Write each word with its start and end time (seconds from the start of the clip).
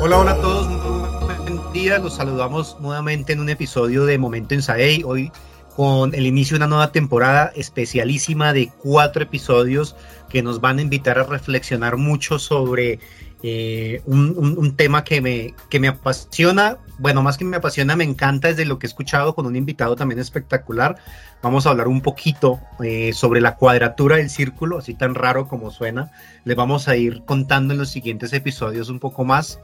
Hola, 0.00 0.18
hola 0.18 0.30
a 0.32 0.40
todos, 0.42 0.68
buen 1.42 1.72
día. 1.72 1.98
Los 1.98 2.16
saludamos 2.16 2.76
nuevamente 2.78 3.32
en 3.32 3.40
un 3.40 3.48
episodio 3.48 4.04
de 4.04 4.18
Momento 4.18 4.54
en 4.54 4.60
Saey. 4.60 5.02
Hoy 5.02 5.32
con 5.74 6.14
el 6.14 6.26
inicio 6.26 6.56
de 6.56 6.64
una 6.64 6.66
nueva 6.66 6.92
temporada 6.92 7.52
especialísima 7.54 8.52
de 8.52 8.70
cuatro 8.82 9.22
episodios 9.22 9.96
que 10.28 10.42
nos 10.42 10.60
van 10.60 10.78
a 10.78 10.82
invitar 10.82 11.18
a 11.18 11.24
reflexionar 11.24 11.96
mucho 11.96 12.38
sobre 12.38 12.98
eh, 13.42 14.02
un, 14.04 14.74
tema 14.76 15.04
que 15.04 15.20
me, 15.20 15.54
que 15.70 15.78
me 15.78 15.88
apasiona, 15.88 16.78
bueno, 16.98 17.22
más 17.22 17.38
que 17.38 17.44
me 17.44 17.56
apasiona, 17.56 17.94
me 17.94 18.02
encanta 18.02 18.48
desde 18.48 18.64
lo 18.64 18.78
que 18.78 18.86
he 18.86 18.88
escuchado 18.88 19.34
con 19.34 19.46
un 19.46 19.54
invitado 19.54 19.94
también 19.94 20.18
espectacular. 20.18 20.96
Vamos 21.40 21.66
a 21.66 21.70
hablar 21.70 21.86
un 21.86 22.00
poquito 22.00 22.60
eh, 22.82 23.12
sobre 23.12 23.40
la 23.40 23.54
cuadratura 23.54 24.16
del 24.16 24.28
círculo, 24.28 24.78
así 24.78 24.94
tan 24.94 25.14
raro 25.14 25.46
como 25.46 25.70
suena. 25.70 26.10
Les 26.44 26.56
vamos 26.56 26.88
a 26.88 26.96
ir 26.96 27.22
contando 27.26 27.74
en 27.74 27.78
los 27.78 27.90
siguientes 27.90 28.32
episodios 28.32 28.88
un 28.88 28.98
poco 28.98 29.24
más, 29.24 29.60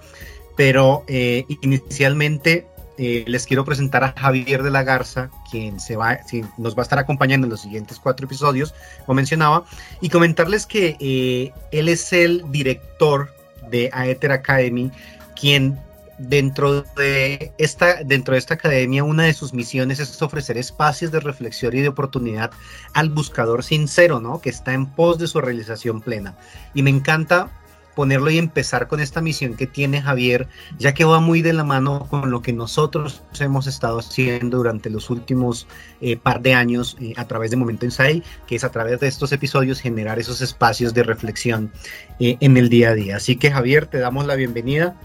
pero 0.56 1.04
eh, 1.08 1.44
inicialmente 1.62 2.68
les 2.96 3.44
quiero 3.44 3.64
presentar 3.64 4.04
a 4.04 4.14
Javier 4.16 4.62
de 4.62 4.70
la 4.70 4.84
Garza, 4.84 5.28
quien 5.50 5.80
se 5.80 5.96
va, 5.96 6.20
nos 6.58 6.76
va 6.76 6.82
a 6.82 6.84
estar 6.84 7.00
acompañando 7.00 7.44
en 7.44 7.50
los 7.50 7.62
siguientes 7.62 7.98
cuatro 7.98 8.24
episodios, 8.26 8.72
como 9.04 9.16
mencionaba, 9.16 9.64
y 10.00 10.10
comentarles 10.10 10.64
que 10.64 11.52
él 11.72 11.88
es 11.88 12.12
el 12.12 12.44
director 12.52 13.30
de 13.70 13.90
Aether 13.92 14.32
Academy, 14.32 14.90
quien 15.38 15.78
dentro 16.18 16.82
de 16.96 17.52
esta 17.58 18.04
dentro 18.04 18.34
de 18.34 18.38
esta 18.38 18.54
academia 18.54 19.02
una 19.02 19.24
de 19.24 19.34
sus 19.34 19.52
misiones 19.52 19.98
es 19.98 20.22
ofrecer 20.22 20.56
espacios 20.56 21.10
de 21.10 21.18
reflexión 21.18 21.76
y 21.76 21.80
de 21.80 21.88
oportunidad 21.88 22.52
al 22.92 23.10
buscador 23.10 23.64
sincero, 23.64 24.20
¿no? 24.20 24.40
Que 24.40 24.50
está 24.50 24.74
en 24.74 24.86
pos 24.86 25.18
de 25.18 25.26
su 25.26 25.40
realización 25.40 26.00
plena. 26.00 26.36
Y 26.72 26.82
me 26.82 26.90
encanta 26.90 27.50
ponerlo 27.94 28.30
y 28.30 28.38
empezar 28.38 28.88
con 28.88 29.00
esta 29.00 29.20
misión 29.20 29.54
que 29.54 29.66
tiene 29.66 30.02
Javier, 30.02 30.48
ya 30.78 30.94
que 30.94 31.04
va 31.04 31.20
muy 31.20 31.42
de 31.42 31.52
la 31.52 31.64
mano 31.64 32.06
con 32.10 32.30
lo 32.30 32.42
que 32.42 32.52
nosotros 32.52 33.22
hemos 33.40 33.66
estado 33.66 33.98
haciendo 33.98 34.58
durante 34.58 34.90
los 34.90 35.10
últimos 35.10 35.66
eh, 36.00 36.16
par 36.16 36.40
de 36.40 36.54
años 36.54 36.96
eh, 37.00 37.14
a 37.16 37.26
través 37.26 37.50
de 37.50 37.56
Momento 37.56 37.84
Insight, 37.84 38.24
que 38.46 38.56
es 38.56 38.64
a 38.64 38.70
través 38.70 39.00
de 39.00 39.08
estos 39.08 39.32
episodios 39.32 39.80
generar 39.80 40.18
esos 40.18 40.40
espacios 40.40 40.94
de 40.94 41.02
reflexión 41.02 41.72
eh, 42.20 42.36
en 42.40 42.56
el 42.56 42.68
día 42.68 42.90
a 42.90 42.94
día. 42.94 43.16
Así 43.16 43.36
que 43.36 43.50
Javier, 43.50 43.86
te 43.86 43.98
damos 43.98 44.26
la 44.26 44.34
bienvenida. 44.34 44.96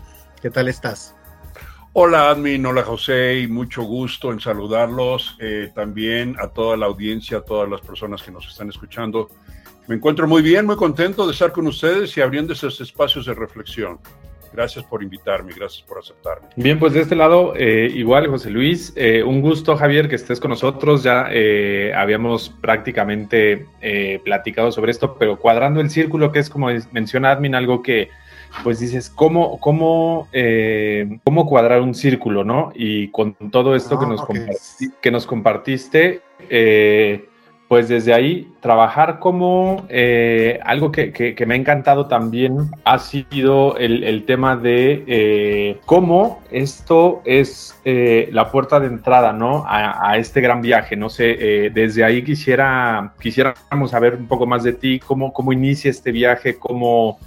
¿Qué 0.42 0.50
tal 0.50 0.68
estás? 0.68 1.16
Hola 1.94 2.30
Admin, 2.30 2.66
hola 2.66 2.84
José 2.84 3.40
y 3.40 3.48
mucho 3.48 3.82
gusto 3.82 4.32
en 4.32 4.40
saludarlos. 4.40 5.38
también 5.74 6.36
a 6.40 6.48
toda 6.48 6.78
la 6.78 6.86
audiencia, 6.86 7.40
a 7.40 7.42
todas 7.42 7.68
las 7.68 7.82
personas 7.82 8.22
que 8.22 8.32
nos 8.32 8.48
están 8.48 8.70
escuchando. 8.70 9.30
Me 9.90 9.96
encuentro 9.96 10.28
muy 10.28 10.44
bien, 10.44 10.68
muy 10.68 10.76
contento 10.76 11.26
de 11.26 11.34
estar 11.34 11.52
con 11.52 11.66
ustedes 11.66 12.16
y 12.16 12.22
abriendo 12.22 12.54
esos 12.54 12.80
espacios 12.80 13.26
de 13.26 13.34
reflexión. 13.34 13.98
Gracias 14.54 14.86
por 14.86 15.02
invitarme, 15.02 15.52
gracias 15.52 15.82
por 15.82 15.98
aceptarme. 15.98 16.48
Bien, 16.58 16.78
pues 16.78 16.94
de 16.94 17.02
este 17.02 17.16
lado, 17.16 17.54
eh, 17.56 17.90
igual, 17.96 18.28
José 18.28 18.52
Luis, 18.52 18.94
eh, 18.96 19.24
un 19.24 19.42
gusto, 19.42 19.76
Javier, 19.76 20.08
que 20.08 20.16
estés 20.16 20.40
con 20.40 20.52
nosotros. 20.52 21.02
Ya 21.02 21.30
eh, 21.32 21.92
habíamos 21.96 22.50
prácticamente 22.62 23.66
platicado 24.24 24.72
sobre 24.72 24.92
esto, 24.92 25.16
pero 25.18 25.40
cuadrando 25.40 25.82
el 25.82 25.90
círculo, 25.90 26.32
que 26.32 26.38
es 26.38 26.52
como 26.52 26.68
menciona 26.92 27.32
Admin, 27.32 27.56
algo 27.56 27.82
que, 27.82 28.10
pues 28.64 28.80
dices, 28.80 29.10
¿cómo, 29.10 29.60
cómo, 29.60 30.28
cómo 31.24 31.48
cuadrar 31.48 31.82
un 31.82 31.96
círculo, 31.96 32.44
no? 32.44 32.72
Y 32.76 33.08
con 33.08 33.34
todo 33.50 33.76
esto 33.76 33.98
que, 33.98 34.06
ah, 34.06 34.10
nos 34.10 34.78
que 35.02 35.10
nos 35.10 35.26
compartiste, 35.26 36.22
pues 37.70 37.88
desde 37.88 38.16
ahí 38.16 38.52
trabajar 38.62 39.20
como 39.20 39.86
eh, 39.90 40.60
algo 40.66 40.92
que, 40.92 41.36
me 41.46 41.54
ha 41.54 41.58
encantado 41.58 42.08
también 42.08 42.72
ha 42.84 42.98
sido 42.98 43.78
el, 43.78 44.26
tema 44.26 44.58
de 44.58 45.04
eh, 45.06 45.80
cómo 45.86 46.42
esto 46.50 47.22
es 47.26 47.80
eh, 47.86 48.28
la 48.32 48.52
puerta 48.52 48.80
de 48.80 48.88
entrada 48.88 49.34
¿no? 49.34 49.66
A, 49.68 50.18
este 50.18 50.42
gran 50.42 50.64
viaje. 50.64 50.96
No 50.96 51.10
sé, 51.10 51.70
desde 51.72 52.04
ahí 52.04 52.24
quisiera, 52.24 53.14
quisiéramos 53.22 53.92
saber 53.92 54.16
un 54.16 54.28
poco 54.28 54.48
más 54.48 54.64
de 54.64 54.74
ti, 54.74 55.00
cómo, 55.00 55.32
cómo 55.32 55.54
inicia 55.54 55.92
este 55.92 56.12
viaje, 56.12 56.58
cómo, 56.58 57.20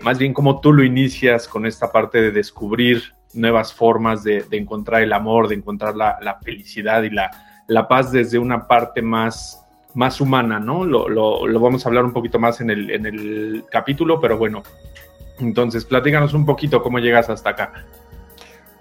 más 0.00 0.18
bien 0.18 0.32
cómo 0.32 0.58
tú 0.60 0.72
lo 0.72 0.84
inicias 0.84 1.46
con 1.46 1.66
esta 1.66 1.92
parte 1.92 2.22
de 2.22 2.30
descubrir 2.30 3.12
nuevas 3.34 3.74
formas 3.74 4.24
de, 4.24 4.42
encontrar 4.52 5.02
el 5.02 5.12
amor, 5.12 5.48
de 5.48 5.56
encontrar 5.56 5.94
la, 5.94 6.38
felicidad 6.42 7.02
y 7.02 7.10
la, 7.10 7.30
la 7.66 7.86
paz 7.86 8.10
desde 8.10 8.38
una 8.38 8.66
parte 8.66 9.02
más 9.02 9.65
más 9.96 10.20
humana, 10.20 10.60
¿no? 10.60 10.84
Lo, 10.84 11.08
lo, 11.08 11.58
vamos 11.58 11.84
a 11.84 11.88
hablar 11.88 12.04
un 12.04 12.12
poquito 12.12 12.38
más 12.38 12.60
en 12.60 12.68
el, 12.68 12.90
en 12.90 13.06
el 13.06 13.64
capítulo, 13.70 14.20
pero 14.20 14.36
bueno, 14.36 14.62
entonces 15.40 15.86
platícanos 15.86 16.34
un 16.34 16.44
poquito 16.44 16.82
cómo 16.82 16.98
llegas 16.98 17.30
hasta 17.30 17.50
acá. 17.50 17.72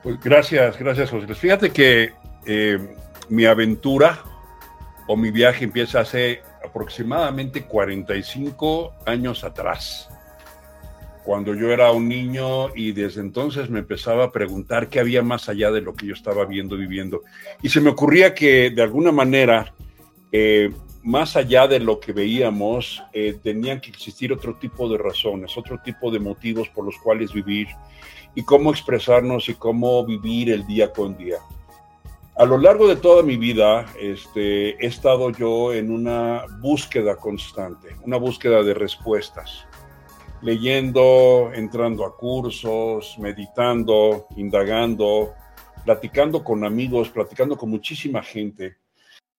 Pues 0.03 0.19
gracias, 0.19 0.77
gracias 0.77 1.09
José. 1.09 1.33
Fíjate 1.33 1.71
que 1.71 2.11
eh, 2.45 2.79
mi 3.29 3.45
aventura 3.45 4.19
o 5.07 5.15
mi 5.15 5.31
viaje 5.31 5.63
empieza 5.63 6.01
hace 6.01 6.41
aproximadamente 6.63 7.63
45 7.63 8.95
años 9.05 9.45
atrás, 9.45 10.09
cuando 11.23 11.55
yo 11.55 11.71
era 11.71 11.91
un 11.91 12.09
niño 12.09 12.75
y 12.75 12.91
desde 12.91 13.21
entonces 13.21 13.69
me 13.69 13.79
empezaba 13.79 14.25
a 14.25 14.31
preguntar 14.33 14.89
qué 14.89 14.99
había 14.99 15.23
más 15.23 15.47
allá 15.47 15.71
de 15.71 15.79
lo 15.79 15.93
que 15.93 16.07
yo 16.07 16.13
estaba 16.13 16.43
viendo, 16.45 16.75
viviendo. 16.75 17.21
Y 17.61 17.69
se 17.69 17.79
me 17.79 17.89
ocurría 17.89 18.35
que 18.35 18.69
de 18.69 18.81
alguna 18.81 19.13
manera 19.13 19.73
eh, 20.31 20.71
más 21.05 21.35
allá 21.35 21.67
de 21.67 21.79
lo 21.79 21.99
que 21.99 22.13
veíamos, 22.13 23.03
eh, 23.13 23.37
tenían 23.43 23.79
que 23.79 23.91
existir 23.91 24.33
otro 24.33 24.55
tipo 24.55 24.89
de 24.89 24.97
razones, 24.97 25.55
otro 25.55 25.79
tipo 25.85 26.09
de 26.09 26.17
motivos 26.17 26.67
por 26.69 26.83
los 26.83 26.97
cuales 26.97 27.31
vivir 27.31 27.67
y 28.33 28.43
cómo 28.43 28.71
expresarnos 28.71 29.47
y 29.47 29.53
cómo 29.53 30.03
vivir 30.03 30.49
el 30.49 30.65
día 30.65 30.91
con 30.91 31.15
día. 31.15 31.37
A 32.35 32.43
lo 32.45 32.57
largo 32.57 32.87
de 32.87 32.95
toda 32.95 33.21
mi 33.21 33.37
vida 33.37 33.85
este, 34.01 34.83
he 34.83 34.87
estado 34.87 35.29
yo 35.29 35.75
en 35.75 35.91
una 35.91 36.45
búsqueda 36.59 37.15
constante, 37.17 37.95
una 38.03 38.17
búsqueda 38.17 38.63
de 38.63 38.73
respuestas, 38.73 39.63
leyendo, 40.41 41.51
entrando 41.53 42.03
a 42.03 42.17
cursos, 42.17 43.15
meditando, 43.19 44.25
indagando, 44.37 45.35
platicando 45.83 46.43
con 46.43 46.65
amigos, 46.65 47.09
platicando 47.09 47.55
con 47.55 47.69
muchísima 47.69 48.23
gente 48.23 48.77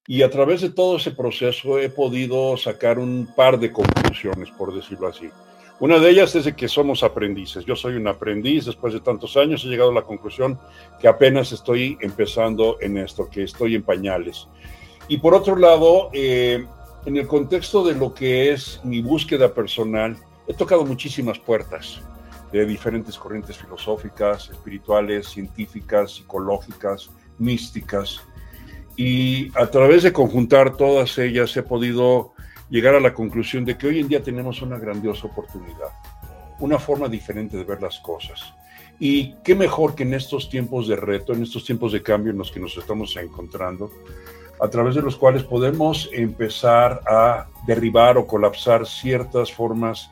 y 0.06 0.22
a 0.22 0.31
través 0.31 0.61
de 0.61 0.71
todo 0.71 0.97
ese 0.97 1.11
proceso 1.11 1.78
he 1.78 1.89
podido 1.89 2.56
sacar 2.56 2.99
un 2.99 3.28
par 3.34 3.59
de 3.59 3.72
conclusiones, 3.72 4.50
por 4.50 4.75
decirlo 4.75 5.09
así. 5.09 5.31
Una 5.78 5.99
de 5.99 6.09
ellas 6.09 6.34
es 6.34 6.44
de 6.44 6.56
que 6.56 6.69
somos 6.69 7.03
aprendices. 7.03 7.65
Yo 7.67 7.77
soy 7.77 7.97
un 7.97 8.09
aprendiz, 8.09 8.65
después 8.65 8.94
de 8.94 9.00
tantos 9.00 9.37
años 9.37 9.62
he 9.65 9.69
llegado 9.69 9.91
a 9.91 9.94
la 9.94 10.03
conclusión 10.03 10.59
que 10.99 11.09
apenas 11.09 11.53
estoy 11.53 11.99
empezando 12.00 12.78
en 12.81 12.97
esto, 12.97 13.28
que 13.28 13.43
estoy 13.43 13.75
en 13.75 13.83
pañales. 13.83 14.49
Y 15.09 15.19
por 15.19 15.34
otro 15.34 15.55
lado, 15.56 16.09
eh, 16.15 16.65
en 17.05 17.17
el 17.17 17.27
contexto 17.27 17.84
de 17.84 17.94
lo 17.94 18.15
que 18.15 18.53
es 18.53 18.81
mi 18.84 19.03
búsqueda 19.03 19.53
personal, 19.53 20.17
he 20.49 20.55
tocado 20.55 20.84
muchísimas 20.87 21.38
puertas 21.38 22.00
de 22.53 22.65
diferentes 22.65 23.19
corrientes 23.19 23.59
filosóficas, 23.59 24.49
espirituales, 24.49 25.28
científicas, 25.28 26.12
psicológicas, 26.12 27.11
místicas 27.38 28.23
y 28.96 29.50
a 29.58 29.66
través 29.66 30.02
de 30.02 30.12
conjuntar 30.12 30.76
todas 30.76 31.18
ellas 31.18 31.56
he 31.56 31.62
podido 31.62 32.32
llegar 32.70 32.94
a 32.94 33.00
la 33.00 33.14
conclusión 33.14 33.64
de 33.64 33.76
que 33.76 33.86
hoy 33.86 34.00
en 34.00 34.08
día 34.08 34.22
tenemos 34.22 34.62
una 34.62 34.78
grandiosa 34.78 35.26
oportunidad, 35.26 35.90
una 36.58 36.78
forma 36.78 37.08
diferente 37.08 37.56
de 37.56 37.64
ver 37.64 37.82
las 37.82 37.98
cosas. 38.00 38.54
Y 38.98 39.34
qué 39.44 39.54
mejor 39.54 39.94
que 39.94 40.04
en 40.04 40.14
estos 40.14 40.48
tiempos 40.48 40.88
de 40.88 40.96
reto, 40.96 41.34
en 41.34 41.42
estos 41.42 41.64
tiempos 41.64 41.92
de 41.92 42.02
cambio 42.02 42.32
en 42.32 42.38
los 42.38 42.50
que 42.50 42.60
nos 42.60 42.76
estamos 42.76 43.14
encontrando, 43.16 43.90
a 44.58 44.68
través 44.68 44.94
de 44.94 45.02
los 45.02 45.16
cuales 45.16 45.44
podemos 45.44 46.08
empezar 46.12 47.02
a 47.06 47.46
derribar 47.66 48.16
o 48.16 48.26
colapsar 48.26 48.87
ciertas 48.87 49.52
formas 49.52 50.08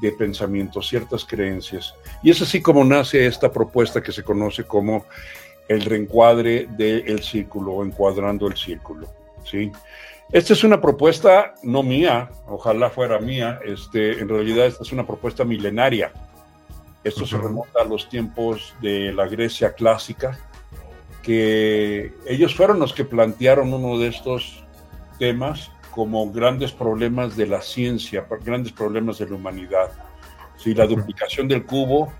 de 0.00 0.10
pensamiento, 0.10 0.82
ciertas 0.82 1.24
creencias. 1.24 1.94
Y 2.22 2.30
es 2.30 2.42
así 2.42 2.60
como 2.60 2.84
nace 2.84 3.26
esta 3.26 3.52
propuesta 3.52 4.02
que 4.02 4.10
se 4.10 4.24
conoce 4.24 4.64
como 4.64 5.06
el 5.68 5.82
reencuadre 5.82 6.66
del 6.70 7.22
círculo 7.22 7.72
o 7.72 7.84
encuadrando 7.84 8.46
el 8.46 8.56
círculo. 8.56 9.08
¿sí? 9.44 9.70
Esta 10.32 10.52
es 10.52 10.64
una 10.64 10.80
propuesta 10.80 11.54
no 11.62 11.82
mía, 11.82 12.30
ojalá 12.46 12.90
fuera 12.90 13.18
mía, 13.18 13.60
este, 13.64 14.20
en 14.20 14.28
realidad 14.28 14.66
esta 14.66 14.82
es 14.82 14.92
una 14.92 15.06
propuesta 15.06 15.44
milenaria. 15.44 16.12
Esto 17.02 17.26
se 17.26 17.36
remonta 17.36 17.82
a 17.82 17.84
los 17.84 18.08
tiempos 18.08 18.74
de 18.80 19.12
la 19.12 19.26
Grecia 19.28 19.74
clásica, 19.74 20.38
que 21.22 22.12
ellos 22.26 22.54
fueron 22.54 22.78
los 22.78 22.94
que 22.94 23.04
plantearon 23.04 23.72
uno 23.72 23.98
de 23.98 24.08
estos 24.08 24.64
temas 25.18 25.70
como 25.90 26.30
grandes 26.32 26.72
problemas 26.72 27.36
de 27.36 27.46
la 27.46 27.60
ciencia, 27.60 28.26
grandes 28.44 28.72
problemas 28.72 29.18
de 29.18 29.28
la 29.28 29.36
humanidad. 29.36 29.92
¿sí? 30.56 30.74
La 30.74 30.86
duplicación 30.86 31.46
del 31.46 31.64
cubo 31.64 32.12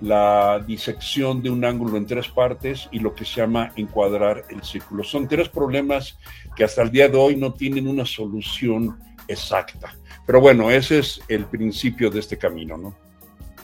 la 0.00 0.62
disección 0.66 1.42
de 1.42 1.50
un 1.50 1.64
ángulo 1.64 1.96
en 1.96 2.06
tres 2.06 2.28
partes 2.28 2.88
y 2.90 3.00
lo 3.00 3.14
que 3.14 3.24
se 3.24 3.40
llama 3.40 3.72
encuadrar 3.76 4.44
el 4.48 4.62
círculo. 4.62 5.04
Son 5.04 5.28
tres 5.28 5.48
problemas 5.48 6.18
que 6.56 6.64
hasta 6.64 6.82
el 6.82 6.90
día 6.90 7.08
de 7.08 7.16
hoy 7.16 7.36
no 7.36 7.52
tienen 7.52 7.86
una 7.86 8.06
solución 8.06 8.98
exacta. 9.28 9.94
Pero 10.26 10.40
bueno, 10.40 10.70
ese 10.70 11.00
es 11.00 11.20
el 11.28 11.44
principio 11.44 12.10
de 12.10 12.20
este 12.20 12.38
camino, 12.38 12.76
¿no? 12.76 12.94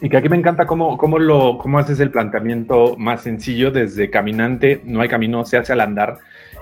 Y 0.00 0.10
que 0.10 0.16
aquí 0.18 0.28
me 0.28 0.36
encanta 0.36 0.66
cómo, 0.66 0.98
cómo, 0.98 1.18
lo, 1.18 1.56
cómo 1.56 1.78
haces 1.78 2.00
el 2.00 2.10
planteamiento 2.10 2.96
más 2.98 3.22
sencillo 3.22 3.70
desde 3.70 4.10
caminante, 4.10 4.82
no 4.84 5.00
hay 5.00 5.08
camino, 5.08 5.44
se 5.44 5.56
hace 5.56 5.72
al 5.72 5.80
andar. 5.80 6.18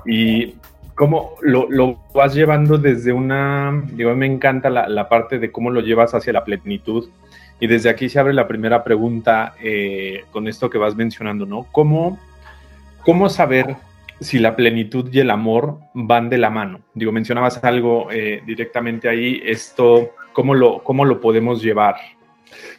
Y 0.06 0.55
cómo 0.94 1.32
lo, 1.43 1.69
lo 1.69 1.99
vas 2.15 2.35
llevando 2.35 2.79
desde 2.79 3.12
una, 3.12 3.82
digo, 3.93 4.15
me 4.15 4.26
encanta 4.26 4.71
la, 4.71 4.88
la, 4.88 5.09
parte 5.09 5.38
de 5.41 5.50
cómo 5.50 5.71
lo 5.71 5.81
llevas 5.81 6.15
hacia 6.15 6.32
la 6.32 6.44
plenitud. 6.44 7.09
Y 7.60 7.66
desde 7.66 7.88
aquí 7.88 8.08
se 8.08 8.18
abre 8.18 8.34
la 8.34 8.48
primera 8.48 8.82
pregunta 8.84 9.54
eh, 9.62 10.24
con 10.30 10.48
esto 10.48 10.68
que 10.68 10.78
vas 10.78 10.96
mencionando, 10.96 11.46
¿no? 11.46 11.66
¿Cómo, 11.72 12.18
¿Cómo 13.04 13.28
saber 13.28 13.76
si 14.20 14.38
la 14.38 14.56
plenitud 14.56 15.08
y 15.12 15.20
el 15.20 15.30
amor 15.30 15.78
van 15.94 16.28
de 16.28 16.38
la 16.38 16.50
mano? 16.50 16.80
Digo, 16.94 17.12
mencionabas 17.12 17.62
algo 17.62 18.10
eh, 18.10 18.42
directamente 18.46 19.08
ahí, 19.08 19.40
esto, 19.44 20.10
¿cómo 20.32 20.54
lo, 20.54 20.82
¿cómo 20.82 21.04
lo 21.04 21.20
podemos 21.20 21.62
llevar? 21.62 21.96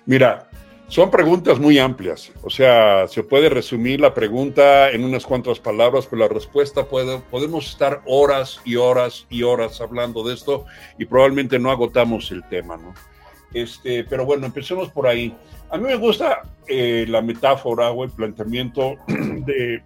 Mira, 0.05 0.49
son 0.87 1.09
preguntas 1.09 1.59
muy 1.59 1.79
amplias, 1.79 2.31
o 2.43 2.49
sea, 2.49 3.07
se 3.07 3.23
puede 3.23 3.49
resumir 3.49 3.99
la 3.99 4.13
pregunta 4.13 4.91
en 4.91 5.03
unas 5.03 5.25
cuantas 5.25 5.59
palabras, 5.59 6.05
pero 6.05 6.21
la 6.21 6.27
respuesta 6.27 6.85
puede, 6.85 7.17
podemos 7.31 7.67
estar 7.71 8.01
horas 8.05 8.61
y 8.63 8.75
horas 8.75 9.25
y 9.31 9.41
horas 9.41 9.81
hablando 9.81 10.23
de 10.23 10.35
esto 10.35 10.65
y 10.99 11.05
probablemente 11.05 11.57
no 11.57 11.71
agotamos 11.71 12.31
el 12.31 12.43
tema, 12.49 12.77
¿no? 12.77 12.93
Este, 13.53 14.03
pero 14.03 14.25
bueno, 14.25 14.45
empecemos 14.45 14.89
por 14.89 15.07
ahí. 15.07 15.35
A 15.69 15.77
mí 15.77 15.83
me 15.83 15.95
gusta 15.95 16.41
eh, 16.67 17.05
la 17.07 17.21
metáfora 17.21 17.91
o 17.91 18.03
el 18.03 18.11
planteamiento 18.11 18.95
de 19.07 19.81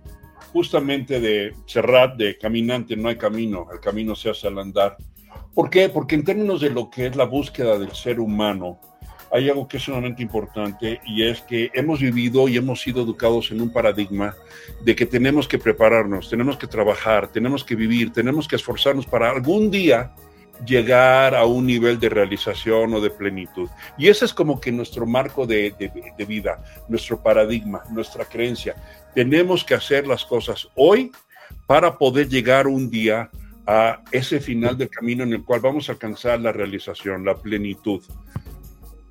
justamente 0.53 1.19
de 1.19 1.53
Serrat, 1.65 2.15
de 2.15 2.37
caminante, 2.37 2.95
no 2.95 3.09
hay 3.09 3.17
camino, 3.17 3.67
el 3.71 3.79
camino 3.79 4.15
se 4.15 4.29
hace 4.29 4.47
al 4.47 4.59
andar. 4.59 4.97
¿Por 5.53 5.69
qué? 5.69 5.89
Porque 5.89 6.15
en 6.15 6.23
términos 6.23 6.61
de 6.61 6.69
lo 6.69 6.89
que 6.89 7.07
es 7.07 7.15
la 7.15 7.25
búsqueda 7.25 7.77
del 7.77 7.91
ser 7.91 8.19
humano, 8.19 8.79
hay 9.31 9.49
algo 9.49 9.67
que 9.67 9.77
es 9.77 9.83
sumamente 9.83 10.23
importante 10.23 10.99
y 11.05 11.23
es 11.23 11.41
que 11.41 11.69
hemos 11.73 11.99
vivido 11.99 12.47
y 12.47 12.57
hemos 12.57 12.81
sido 12.81 13.03
educados 13.03 13.51
en 13.51 13.61
un 13.61 13.71
paradigma 13.71 14.35
de 14.83 14.95
que 14.95 15.05
tenemos 15.05 15.47
que 15.47 15.59
prepararnos, 15.59 16.29
tenemos 16.29 16.57
que 16.57 16.67
trabajar, 16.67 17.31
tenemos 17.31 17.63
que 17.63 17.75
vivir, 17.75 18.11
tenemos 18.11 18.47
que 18.47 18.55
esforzarnos 18.55 19.05
para 19.05 19.29
algún 19.29 19.69
día 19.69 20.11
llegar 20.65 21.35
a 21.35 21.45
un 21.45 21.65
nivel 21.65 21.99
de 21.99 22.09
realización 22.09 22.93
o 22.93 23.01
de 23.01 23.09
plenitud. 23.09 23.69
Y 23.97 24.07
ese 24.07 24.25
es 24.25 24.33
como 24.33 24.59
que 24.59 24.71
nuestro 24.71 25.05
marco 25.05 25.45
de, 25.45 25.73
de, 26.17 26.25
vida, 26.25 26.63
nuestro 26.87 27.21
paradigma, 27.21 27.83
nuestra 27.91 28.25
creencia. 28.25 28.75
Tenemos 29.15 29.63
que 29.63 29.75
hacer 29.75 30.07
las 30.07 30.25
cosas 30.25 30.67
hoy 30.75 31.11
para 31.65 31.97
poder 31.97 32.27
llegar 32.27 32.67
un 32.67 32.89
día 32.89 33.29
a 33.65 34.01
ese 34.11 34.39
final 34.39 34.77
del 34.77 34.89
camino 34.89 35.23
en 35.23 35.33
el 35.33 35.43
cual 35.43 35.59
vamos 35.59 35.89
a 35.89 35.93
alcanzar 35.93 36.39
la 36.39 36.51
realización, 36.51 37.25
la 37.25 37.35
plenitud. 37.35 38.01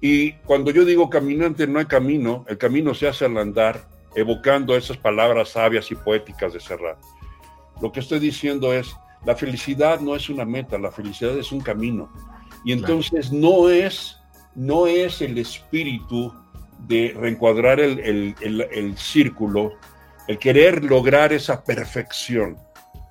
Y 0.01 0.33
cuando 0.45 0.71
yo 0.71 0.85
digo 0.85 1.11
caminante 1.11 1.67
no 1.67 1.79
hay 1.79 1.87
camino, 1.87 2.45
el 2.49 2.59
camino 2.59 2.95
se 2.95 3.09
hace 3.09 3.25
al 3.25 3.37
andar, 3.39 3.89
evocando 4.15 4.77
esas 4.77 4.97
palabras 4.97 5.51
sabias 5.51 5.91
y 5.91 5.95
poéticas 5.95 6.53
de 6.53 6.61
Serrat. 6.61 6.99
Lo 7.81 7.93
que 7.93 8.01
estoy 8.01 8.19
diciendo 8.19 8.73
es, 8.73 8.95
la 9.25 9.35
felicidad 9.35 10.01
no 10.01 10.15
es 10.15 10.29
una 10.29 10.45
meta, 10.45 10.79
la 10.79 10.91
felicidad 10.91 11.37
es 11.39 11.53
un 11.53 11.61
camino. 11.61 12.11
Y 12.65 12.73
entonces 12.73 13.33
no, 13.33 13.69
es, 13.69 14.19
no 14.55 14.87
es 14.87 15.21
el 15.23 15.39
espíritu 15.39 16.33
de 16.87 17.15
reencuadrar 17.17 17.81
el, 17.81 18.35
el, 18.41 18.67
el 18.73 18.97
círculo, 18.97 19.73
el 20.27 20.39
querer 20.39 20.85
lograr 20.85 21.33
esa 21.33 21.63
perfección, 21.63 22.57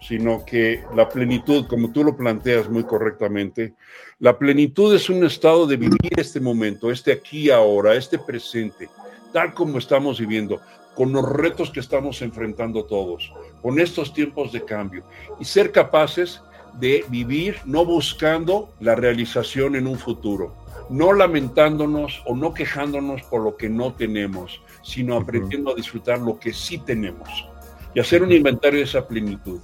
sino 0.02 0.46
que 0.46 0.84
la 0.96 1.10
plenitud, 1.10 1.68
como 1.68 1.92
tú 1.92 2.04
lo 2.04 2.16
planteas 2.16 2.70
muy 2.70 2.84
correctamente, 2.84 3.74
la 4.20 4.38
plenitud 4.38 4.96
es 4.96 5.10
un 5.10 5.26
estado 5.26 5.68
de 5.68 5.78
vivir 5.78 6.12
este 6.18 6.40
momento, 6.40 6.92
este 6.92 7.12
aquí 7.12 7.50
ahora, 7.50 7.96
este 7.96 8.18
presente, 8.18 8.90
tal 9.34 9.54
como 9.54 9.78
estamos 9.78 10.20
viviendo, 10.20 10.62
con 10.98 11.14
los 11.14 11.30
retos 11.30 11.70
que 11.70 11.80
estamos 11.80 12.24
enfrentando 12.24 12.86
todos, 12.86 13.32
con 13.62 13.80
estos 13.80 14.16
tiempos 14.16 14.52
de 14.52 14.66
cambio, 14.66 15.04
y 15.40 15.46
ser 15.46 15.72
capaces 15.72 16.42
de 16.74 17.06
vivir 17.10 17.58
no 17.66 17.86
buscando 17.86 18.74
la 18.80 18.96
realización 18.96 19.76
en 19.76 19.86
un 19.86 20.00
futuro, 20.00 20.56
no 20.90 21.14
lamentándonos 21.14 22.24
o 22.26 22.36
no 22.36 22.52
quejándonos 22.52 23.22
por 23.22 23.44
lo 23.44 23.56
que 23.56 23.70
no 23.70 23.94
tenemos, 23.94 24.60
sino 24.82 25.16
aprendiendo 25.16 25.72
a 25.72 25.76
disfrutar 25.76 26.18
lo 26.18 26.40
que 26.40 26.52
sí 26.52 26.80
tenemos 26.80 27.48
y 27.94 28.00
hacer 28.00 28.24
un 28.24 28.32
inventario 28.32 28.80
de 28.80 28.86
esa 28.86 29.08
plenitud. 29.08 29.60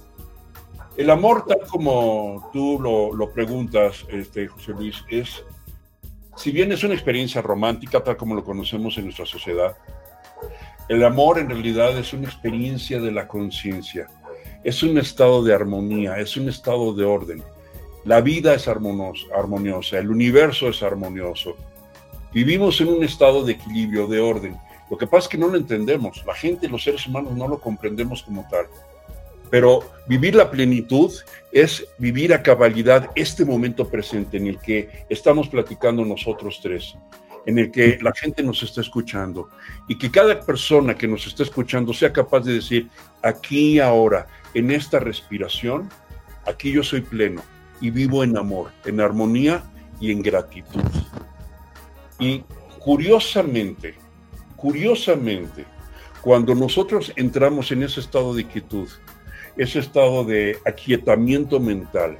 El 0.96 1.10
amor, 1.10 1.46
tal 1.46 1.66
como 1.68 2.48
tú 2.52 2.78
lo, 2.80 3.30
preguntas, 3.32 4.06
este, 4.08 4.46
José 4.46 4.70
Luis, 4.70 5.04
es, 5.10 5.44
si 6.36 6.52
bien 6.52 6.70
es 6.70 6.84
una 6.84 6.94
experiencia 6.94 7.42
romántica, 7.42 8.04
tal 8.04 8.16
como 8.16 8.36
lo 8.36 8.44
conocemos 8.44 8.96
en 8.98 9.04
nuestra 9.06 9.26
sociedad, 9.26 9.76
el 10.88 11.04
amor 11.04 11.38
en 11.38 11.48
realidad 11.48 11.96
es 11.98 12.12
una 12.12 12.26
experiencia 12.26 13.00
de 13.00 13.10
la 13.10 13.26
conciencia, 13.26 14.08
es 14.62 14.82
un 14.82 14.98
estado 14.98 15.42
de 15.42 15.54
armonía, 15.54 16.18
es 16.18 16.36
un 16.36 16.48
estado 16.48 16.92
de 16.94 17.04
orden. 17.04 17.42
La 18.04 18.20
vida 18.20 18.54
es 18.54 18.68
armoniosa, 18.68 19.98
el 19.98 20.10
universo 20.10 20.68
es 20.68 20.82
armonioso. 20.82 21.56
Vivimos 22.32 22.80
en 22.80 22.88
un 22.88 23.02
estado 23.02 23.44
de 23.44 23.52
equilibrio, 23.52 24.06
de 24.06 24.20
orden. 24.20 24.56
Lo 24.90 24.98
que 24.98 25.06
pasa 25.06 25.24
es 25.24 25.28
que 25.28 25.38
no 25.38 25.48
lo 25.48 25.56
entendemos, 25.56 26.22
la 26.26 26.34
gente, 26.34 26.68
los 26.68 26.84
seres 26.84 27.06
humanos 27.06 27.32
no 27.34 27.48
lo 27.48 27.60
comprendemos 27.60 28.22
como 28.22 28.46
tal. 28.50 28.66
Pero 29.50 29.84
vivir 30.06 30.34
la 30.34 30.50
plenitud 30.50 31.12
es 31.52 31.86
vivir 31.96 32.34
a 32.34 32.42
cabalidad 32.42 33.10
este 33.14 33.44
momento 33.44 33.88
presente 33.88 34.36
en 34.36 34.48
el 34.48 34.58
que 34.58 35.06
estamos 35.08 35.48
platicando 35.48 36.04
nosotros 36.04 36.60
tres, 36.62 36.96
en 37.46 37.58
el 37.58 37.70
que 37.70 37.98
la 38.00 38.12
gente 38.12 38.42
nos 38.42 38.62
está 38.62 38.80
escuchando 38.80 39.50
y 39.88 39.96
que 39.96 40.10
cada 40.10 40.40
persona 40.40 40.94
que 40.94 41.06
nos 41.06 41.26
está 41.26 41.42
escuchando 41.42 41.92
sea 41.92 42.12
capaz 42.12 42.40
de 42.40 42.54
decir, 42.54 42.88
aquí 43.22 43.78
ahora, 43.78 44.26
en 44.54 44.70
esta 44.70 44.98
respiración, 44.98 45.88
aquí 46.46 46.72
yo 46.72 46.82
soy 46.82 47.02
pleno 47.02 47.42
y 47.80 47.90
vivo 47.90 48.24
en 48.24 48.36
amor, 48.36 48.70
en 48.84 49.00
armonía 49.00 49.64
y 50.00 50.10
en 50.10 50.22
gratitud. 50.22 50.82
Y 52.18 52.42
curiosamente, 52.78 53.94
curiosamente, 54.56 55.64
cuando 56.22 56.54
nosotros 56.54 57.12
entramos 57.16 57.70
en 57.72 57.82
ese 57.82 58.00
estado 58.00 58.34
de 58.34 58.46
quietud, 58.46 58.88
ese 59.56 59.78
estado 59.78 60.24
de 60.24 60.58
aquietamiento 60.64 61.60
mental 61.60 62.18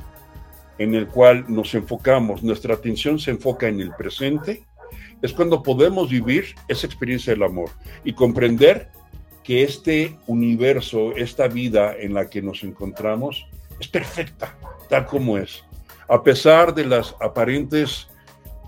en 0.79 0.94
el 0.94 1.06
cual 1.06 1.44
nos 1.49 1.75
enfocamos, 1.75 2.43
nuestra 2.43 2.75
atención 2.75 3.19
se 3.19 3.31
enfoca 3.31 3.69
en 3.69 3.81
el 3.81 3.93
presente, 3.94 4.65
es 5.23 5.33
cuando 5.33 5.63
podemos 5.63 6.11
vivir 6.11 6.55
esa 6.69 6.87
experiencia 6.87 7.33
del 7.33 7.43
amor 7.43 7.71
y 8.05 8.13
comprender 8.13 8.89
que 9.43 9.63
este 9.63 10.17
universo, 10.27 11.15
esta 11.17 11.49
vida 11.49 11.94
en 11.99 12.15
la 12.15 12.31
que 12.31 12.41
nos 12.41 12.65
encontramos, 12.65 13.47
es 13.79 13.89
perfecta, 13.89 14.56
tal 14.89 15.06
como 15.06 15.37
es. 15.39 15.63
A 16.09 16.23
pesar 16.23 16.75
de 16.75 16.87
las 16.87 17.15
aparentes 17.21 18.09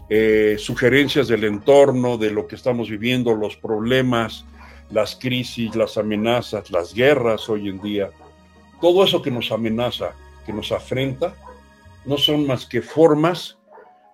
eh, 0.08 0.56
sugerencias 0.58 1.28
del 1.28 1.44
entorno, 1.44 2.18
de 2.18 2.30
lo 2.30 2.46
que 2.46 2.54
estamos 2.54 2.90
viviendo, 2.90 3.34
los 3.34 3.56
problemas, 3.56 4.44
las 4.90 5.16
crisis, 5.16 5.74
las 5.74 5.96
amenazas, 5.96 6.70
las 6.70 6.94
guerras 6.94 7.48
hoy 7.48 7.68
en 7.68 7.80
día, 7.80 8.10
todo 8.80 9.02
eso 9.04 9.22
que 9.22 9.30
nos 9.30 9.50
amenaza, 9.50 10.12
que 10.44 10.52
nos 10.52 10.70
afrenta, 10.72 11.34
no 12.04 12.18
son 12.18 12.46
más 12.46 12.66
que 12.66 12.82
formas 12.82 13.58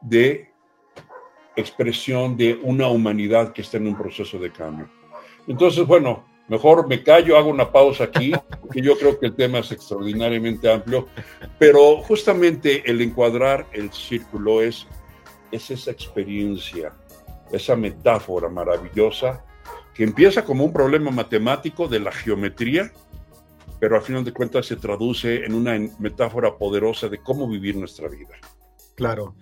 de 0.00 0.51
expresión 1.56 2.36
de 2.36 2.58
una 2.62 2.88
humanidad 2.88 3.52
que 3.52 3.62
está 3.62 3.76
en 3.76 3.88
un 3.88 3.96
proceso 3.96 4.38
de 4.38 4.50
cambio. 4.50 4.88
Entonces, 5.46 5.86
bueno, 5.86 6.24
mejor 6.48 6.86
me 6.88 7.02
callo, 7.02 7.36
hago 7.36 7.50
una 7.50 7.70
pausa 7.70 8.04
aquí, 8.04 8.32
porque 8.60 8.80
yo 8.80 8.96
creo 8.96 9.18
que 9.18 9.26
el 9.26 9.34
tema 9.34 9.58
es 9.58 9.72
extraordinariamente 9.72 10.70
amplio, 10.70 11.08
pero 11.58 11.98
justamente 12.02 12.88
el 12.90 13.00
encuadrar 13.00 13.66
el 13.72 13.92
círculo 13.92 14.62
es, 14.62 14.86
es 15.50 15.70
esa 15.70 15.90
experiencia, 15.90 16.92
esa 17.50 17.76
metáfora 17.76 18.48
maravillosa 18.48 19.44
que 19.94 20.04
empieza 20.04 20.44
como 20.44 20.64
un 20.64 20.72
problema 20.72 21.10
matemático 21.10 21.86
de 21.86 22.00
la 22.00 22.12
geometría, 22.12 22.92
pero 23.78 23.96
al 23.96 24.02
final 24.02 24.24
de 24.24 24.32
cuentas 24.32 24.66
se 24.66 24.76
traduce 24.76 25.44
en 25.44 25.54
una 25.54 25.78
metáfora 25.98 26.56
poderosa 26.56 27.08
de 27.08 27.18
cómo 27.18 27.48
vivir 27.48 27.76
nuestra 27.76 28.08
vida. 28.08 28.36
Claro. 28.94 29.34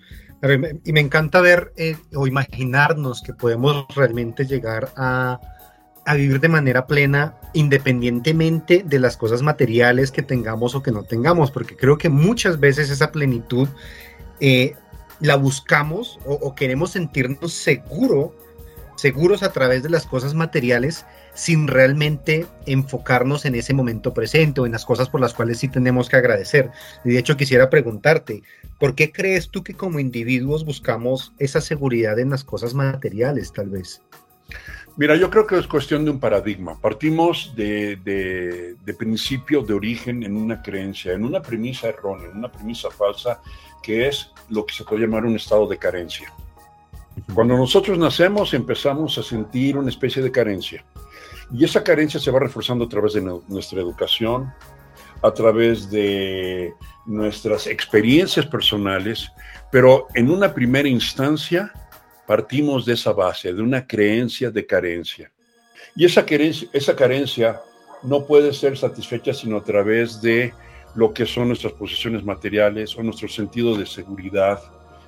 Y 0.85 0.93
me 0.93 1.01
encanta 1.01 1.41
ver 1.41 1.73
eh, 1.77 1.97
o 2.15 2.27
imaginarnos 2.27 3.23
que 3.23 3.35
podemos 3.35 3.87
realmente 3.95 4.47
llegar 4.47 4.91
a, 4.97 5.39
a, 6.07 6.15
vivir 6.15 6.41
de 6.41 6.49
manera 6.49 6.87
plena 6.87 7.37
independientemente 7.53 8.83
de 8.85 8.99
las 8.99 9.19
cosas 9.19 9.43
materiales 9.43 10.11
que 10.11 10.23
tengamos 10.23 10.75
o 10.75 10.83
que 10.83 10.93
no 10.93 11.03
tengamos, 11.03 11.51
porque 11.51 11.77
creo 11.77 11.99
que 11.99 12.09
muchas 12.09 12.59
veces 12.59 12.89
esa 12.89 13.13
plenitud 13.13 13.69
eh, 14.41 14.77
la 15.21 15.37
buscamos 15.37 16.19
o, 16.25 16.33
o, 16.33 16.55
queremos 16.55 16.93
sentirnos 16.93 17.53
seguro, 17.53 18.35
seguros 19.01 19.43
a 19.43 19.53
través 19.53 19.83
de 19.83 19.89
las 19.89 20.07
cosas 20.07 20.35
materiales 20.35 21.07
sin 21.33 21.69
realmente 21.69 22.47
enfocarnos 22.67 23.47
en 23.47 23.55
ese 23.55 23.73
momento 23.73 24.13
presente 24.13 24.61
o 24.61 24.67
en 24.67 24.73
las 24.73 24.85
cosas 24.85 25.09
por 25.09 25.21
las 25.21 25.33
cuales 25.33 25.59
sí 25.59 25.69
tenemos 25.69 26.09
que 26.09 26.17
agradecer. 26.17 26.71
Y 27.05 27.11
de 27.11 27.19
hecho 27.19 27.37
quisiera 27.37 27.71
preguntarte, 27.71 28.43
¿por 28.79 28.95
qué 28.95 29.11
crees 29.11 29.49
tú 29.49 29.65
que 29.65 29.75
como 29.75 30.01
individuos 30.01 30.65
buscamos 30.65 31.33
esa 31.39 31.61
seguridad 31.61 32.19
en 32.19 32.31
las 32.31 32.45
cosas 32.45 32.75
materiales 32.75 33.53
tal 33.53 33.71
vez? 33.71 34.03
Mira, 34.97 35.17
yo 35.17 35.31
creo 35.31 35.47
que 35.47 35.57
es 35.57 35.67
cuestión 35.67 36.05
de 36.05 36.11
un 36.11 36.21
paradigma. 36.21 36.79
Partimos 36.79 37.55
de, 37.57 38.77
principio, 38.99 39.63
de 39.63 39.73
origen 39.73 40.23
en 40.25 40.37
una 40.37 40.61
creencia, 40.61 41.15
en 41.15 41.25
una 41.25 41.41
premisa 41.41 41.89
errónea, 41.89 42.29
en 42.31 42.37
una 42.37 42.53
premisa 42.53 42.91
falsa, 42.91 43.41
que 43.83 44.09
es 44.09 44.31
lo 44.51 44.67
que 44.67 44.75
se 44.75 44.85
puede 44.85 45.03
llamar 45.03 45.25
un 45.25 45.37
estado 45.37 45.67
de 45.67 45.79
carencia. 45.79 46.31
Cuando 47.35 47.57
nosotros 47.57 47.97
nacemos 47.97 48.55
empezamos 48.55 49.17
a 49.17 49.23
sentir 49.23 49.77
una 49.77 49.91
especie 49.91 50.23
de 50.23 50.33
carencia. 50.33 50.85
Y 51.53 51.65
esa 51.65 51.83
carencia 51.83 52.19
se 52.19 52.31
va 52.31 52.41
reforzando 52.41 52.85
a 52.85 52.89
través 52.89 53.15
de 53.15 53.21
nuestra 53.21 53.81
educación, 53.81 54.53
a 55.23 55.33
través 55.33 55.91
de 55.91 56.73
nuestras 57.07 57.67
experiencias 57.67 58.47
personales, 58.47 59.31
pero 59.71 60.07
en 60.15 60.31
una 60.31 60.53
primera 60.53 60.89
instancia 60.89 61.73
partimos 62.27 62.85
de 62.85 62.95
esa 62.95 63.13
base, 63.13 63.53
de 63.53 63.63
una 63.63 63.87
creencia 63.87 64.51
de 64.51 64.67
carencia. 64.67 65.31
Y 65.95 66.05
esa 66.05 66.25
carencia, 66.25 66.69
esa 66.73 66.97
carencia 66.97 67.61
no 68.03 68.27
puede 68.27 68.53
ser 68.53 68.77
satisfecha 68.77 69.35
sino 69.35 69.59
a 69.59 69.65
través 69.65 70.21
de 70.21 70.53
lo 70.95 71.13
que 71.13 71.27
son 71.27 71.49
nuestras 71.49 71.73
posesiones 71.75 72.25
materiales 72.25 72.97
o 72.97 73.03
nuestro 73.03 73.29
sentido 73.29 73.77
de 73.77 73.87
seguridad. 73.87 74.61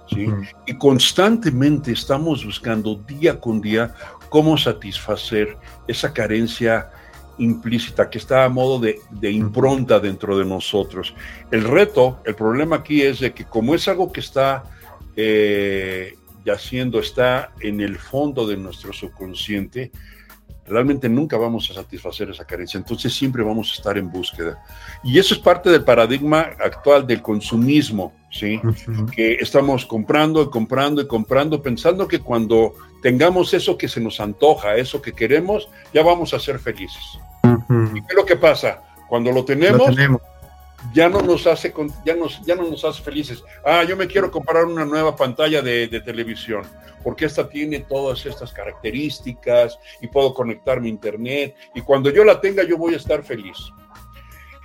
¿Sí? 0.09 0.26
Y 0.66 0.75
constantemente 0.75 1.92
estamos 1.92 2.44
buscando 2.44 2.94
día 2.94 3.38
con 3.38 3.61
día 3.61 3.94
cómo 4.28 4.56
satisfacer 4.56 5.56
esa 5.87 6.12
carencia 6.12 6.90
implícita 7.38 8.09
que 8.09 8.18
está 8.18 8.44
a 8.44 8.49
modo 8.49 8.78
de, 8.78 9.00
de, 9.11 9.30
impronta 9.30 9.99
dentro 9.99 10.37
de 10.38 10.44
nosotros. 10.44 11.14
El 11.50 11.64
reto, 11.64 12.21
el 12.25 12.35
problema 12.35 12.76
aquí 12.76 13.02
es 13.02 13.21
de 13.21 13.32
que 13.32 13.44
como 13.44 13.75
es 13.75 13.88
algo 13.88 14.12
que 14.12 14.21
está 14.21 14.64
eh, 15.16 16.16
yaciendo, 16.44 16.99
está 16.99 17.52
en 17.61 17.80
el 17.80 17.99
fondo 17.99 18.47
de 18.47 18.56
nuestro 18.56 18.92
subconsciente, 18.92 19.92
realmente 20.66 21.09
nunca 21.09 21.37
vamos 21.37 21.71
a 21.71 21.75
satisfacer 21.75 22.30
esa 22.30 22.44
carencia. 22.44 22.78
Entonces 22.78 23.12
siempre 23.12 23.42
vamos 23.42 23.71
a 23.71 23.75
estar 23.75 23.99
en 23.99 24.11
búsqueda. 24.11 24.62
Y 25.04 25.18
eso 25.18 25.35
es 25.35 25.40
parte 25.40 25.71
del 25.71 25.85
paradigma 25.85 26.50
actual 26.59 27.06
del 27.06 27.23
consumismo, 27.23 28.12
¿sí? 28.33 28.61
Que 29.15 29.35
estamos 29.35 29.87
comprando 29.87 30.43
y 30.43 30.51
comprando 30.51 31.03
y 31.03 31.07
comprando, 31.07 31.62
pensando 31.62 32.09
que 32.09 32.19
cuando 32.19 32.75
tengamos 33.03 33.55
eso 33.55 33.79
que 33.79 33.89
se 33.89 34.01
nos 34.01 34.19
antoja, 34.21 34.77
eso 34.77 35.01
que 35.01 35.12
queremos, 35.12 35.69
ya 35.95 36.03
vamos 36.03 36.35
a 36.35 36.41
ser 36.41 36.59
felices. 36.59 37.03
¿Y 37.95 38.01
qué 38.01 38.07
es 38.09 38.17
lo 38.17 38.27
que 38.27 38.37
pasa? 38.37 38.83
Cuando 39.09 39.31
lo 39.31 39.45
tenemos, 39.45 39.95
ya 40.93 41.09
no 41.09 41.21
nos 41.21 41.47
hace 41.47 41.73
ya 42.05 42.17
nos, 42.17 42.45
ya 42.45 42.57
no 42.57 42.69
nos 42.69 42.85
hace 42.85 43.03
felices. 43.03 43.45
Ah, 43.65 43.85
yo 43.85 43.97
me 43.97 44.07
quiero 44.07 44.31
comprar 44.31 44.65
una 44.65 44.85
nueva 44.85 45.15
pantalla 45.15 45.62
de, 45.62 45.87
de 45.87 46.01
televisión 46.01 46.65
porque 47.03 47.27
esta 47.27 47.49
tiene 47.49 47.81
todas 47.81 48.25
estas 48.27 48.53
características 48.53 49.79
y 50.01 50.07
puedo 50.07 50.33
conectarme 50.33 50.87
a 50.87 50.91
internet 50.91 51.57
y 51.75 51.81
cuando 51.81 52.11
yo 52.11 52.25
la 52.25 52.41
tenga 52.41 52.62
yo 52.62 52.79
voy 52.79 52.95
a 52.95 52.99
estar 52.99 53.23
feliz. 53.23 53.57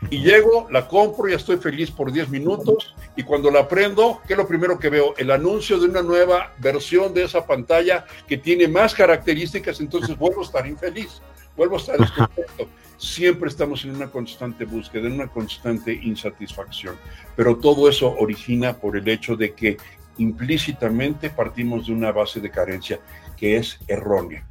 Y 0.10 0.20
llego, 0.20 0.68
la 0.70 0.88
compro, 0.88 1.28
ya 1.28 1.38
estoy 1.38 1.58
feliz 1.58 1.90
por 1.90 2.12
10 2.12 2.30
minutos 2.30 2.96
y 3.16 3.24
cuando 3.24 3.50
la 3.50 3.68
prendo, 3.68 4.22
¿qué 4.28 4.34
es 4.34 4.38
lo 4.38 4.48
primero 4.48 4.78
que 4.78 4.90
veo? 4.90 5.16
El 5.18 5.32
anuncio 5.32 5.80
de 5.80 5.88
una 5.88 6.04
nueva 6.04 6.54
versión 6.60 7.14
de 7.14 7.24
esa 7.24 7.46
pantalla 7.46 8.06
que 8.28 8.38
tiene 8.38 8.68
más 8.68 8.94
características, 8.94 9.80
entonces 9.80 10.16
vuelvo 10.18 10.42
a 10.42 10.46
estar 10.46 10.68
infeliz, 10.68 11.22
vuelvo 11.56 11.76
a 11.76 11.80
estar 11.80 11.98
descontento. 11.98 12.68
Siempre 12.98 13.50
estamos 13.50 13.84
en 13.86 13.96
una 13.96 14.10
constante 14.10 14.66
búsqueda, 14.66 15.08
en 15.08 15.14
una 15.14 15.28
constante 15.28 15.94
insatisfacción, 15.94 16.96
pero 17.36 17.58
todo 17.58 17.90
eso 17.90 18.16
origina 18.18 18.78
por 18.78 18.98
el 18.98 19.08
hecho 19.08 19.36
de 19.36 19.54
que 19.54 19.78
implícitamente 20.18 21.30
partimos 21.30 21.88
de 21.88 21.94
una 21.94 22.12
base 22.12 22.40
de 22.40 22.50
carencia 22.50 23.00
que 23.36 23.58
es 23.58 23.80
errónea, 23.88 24.48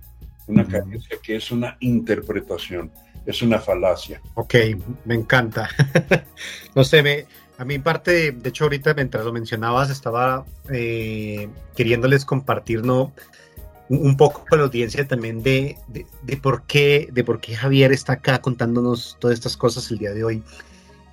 una 0.47 0.67
carencia 0.67 1.17
que 1.23 1.37
es 1.37 1.51
una 1.51 1.77
interpretación, 1.81 2.91
es 3.27 3.43
una 3.43 3.59
falacia. 3.59 4.21
Ok, 4.35 4.55
me 5.05 5.15
encanta. 5.15 5.69
no 6.75 6.85
sé, 6.85 7.03
me, 7.03 7.27
a 7.59 7.65
mi 7.65 7.79
parte, 7.79 8.33
de 8.33 8.49
hecho 8.49 8.65
ahorita 8.65 8.95
mientras 8.95 9.25
lo 9.25 9.33
mencionabas 9.33 9.91
estaba 9.91 10.45
eh, 10.71 11.49
queriéndoles 11.75 12.25
compartir 12.25 12.85
¿no? 12.85 13.13
un 13.89 14.17
poco 14.17 14.45
con 14.49 14.59
la 14.59 14.65
audiencia 14.65 15.07
también 15.07 15.43
de, 15.43 15.77
de, 15.89 16.37
por 16.37 16.65
qué, 16.65 17.09
de 17.13 17.25
por 17.25 17.41
qué 17.41 17.55
Javier 17.55 17.93
está 17.93 18.15
acá 18.15 18.41
contándonos 18.41 19.17
todas 19.21 19.35
estas 19.35 19.57
cosas 19.57 19.91
el 19.91 19.99
día 19.99 20.13
de 20.13 20.25
hoy. 20.25 20.43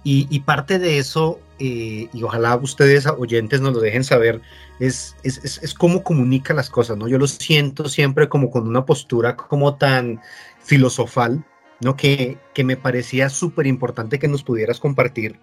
Y, 0.06 0.42
parte 0.42 0.80
de 0.80 0.98
eso, 0.98 1.40
eh, 1.60 2.10
y 2.12 2.24
ojalá 2.24 2.58
ustedes 2.58 3.08
oyentes 3.08 3.62
nos 3.62 3.74
lo 3.74 3.80
dejen 3.80 4.04
saber, 4.04 4.42
es, 4.82 5.16
es, 5.24 5.38
es, 5.64 5.74
cómo 5.74 6.04
comunica 6.04 6.54
las 6.54 6.70
cosas, 6.70 6.98
¿no? 6.98 7.08
Yo 7.08 7.18
lo 7.18 7.26
siento 7.26 7.88
siempre 7.88 8.28
como 8.28 8.52
con 8.52 8.68
una 8.68 8.86
postura 8.86 9.38
como 9.38 9.76
tan 9.76 10.20
filosofal, 10.62 11.46
¿no? 11.84 11.96
Que, 11.96 12.38
me 12.64 12.78
parecía 12.78 13.30
súper 13.30 13.68
importante 13.68 14.20
que 14.20 14.28
nos 14.28 14.44
pudieras 14.44 14.80
compartir, 14.80 15.40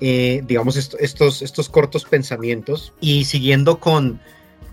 eh, 0.00 0.42
digamos, 0.46 0.76
estos, 0.76 1.42
estos 1.42 1.68
cortos 1.68 2.04
pensamientos 2.04 2.92
y 3.00 3.24
siguiendo 3.24 3.80
con, 3.80 4.20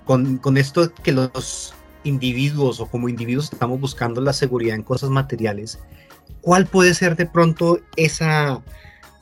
con, 0.06 0.38
con 0.38 0.58
esto 0.58 0.94
que 0.94 1.12
los 1.12 1.74
individuos 2.04 2.80
o 2.80 2.88
como 2.88 3.10
individuos 3.10 3.52
estamos 3.52 3.80
buscando 3.80 4.22
la 4.22 4.34
seguridad 4.34 4.76
en 4.76 4.84
cosas 4.84 5.10
materiales, 5.10 5.80
¿cuál 6.42 6.66
puede 6.66 6.94
ser 6.94 7.16
de 7.16 7.26
pronto 7.26 7.80
esa 7.96 8.62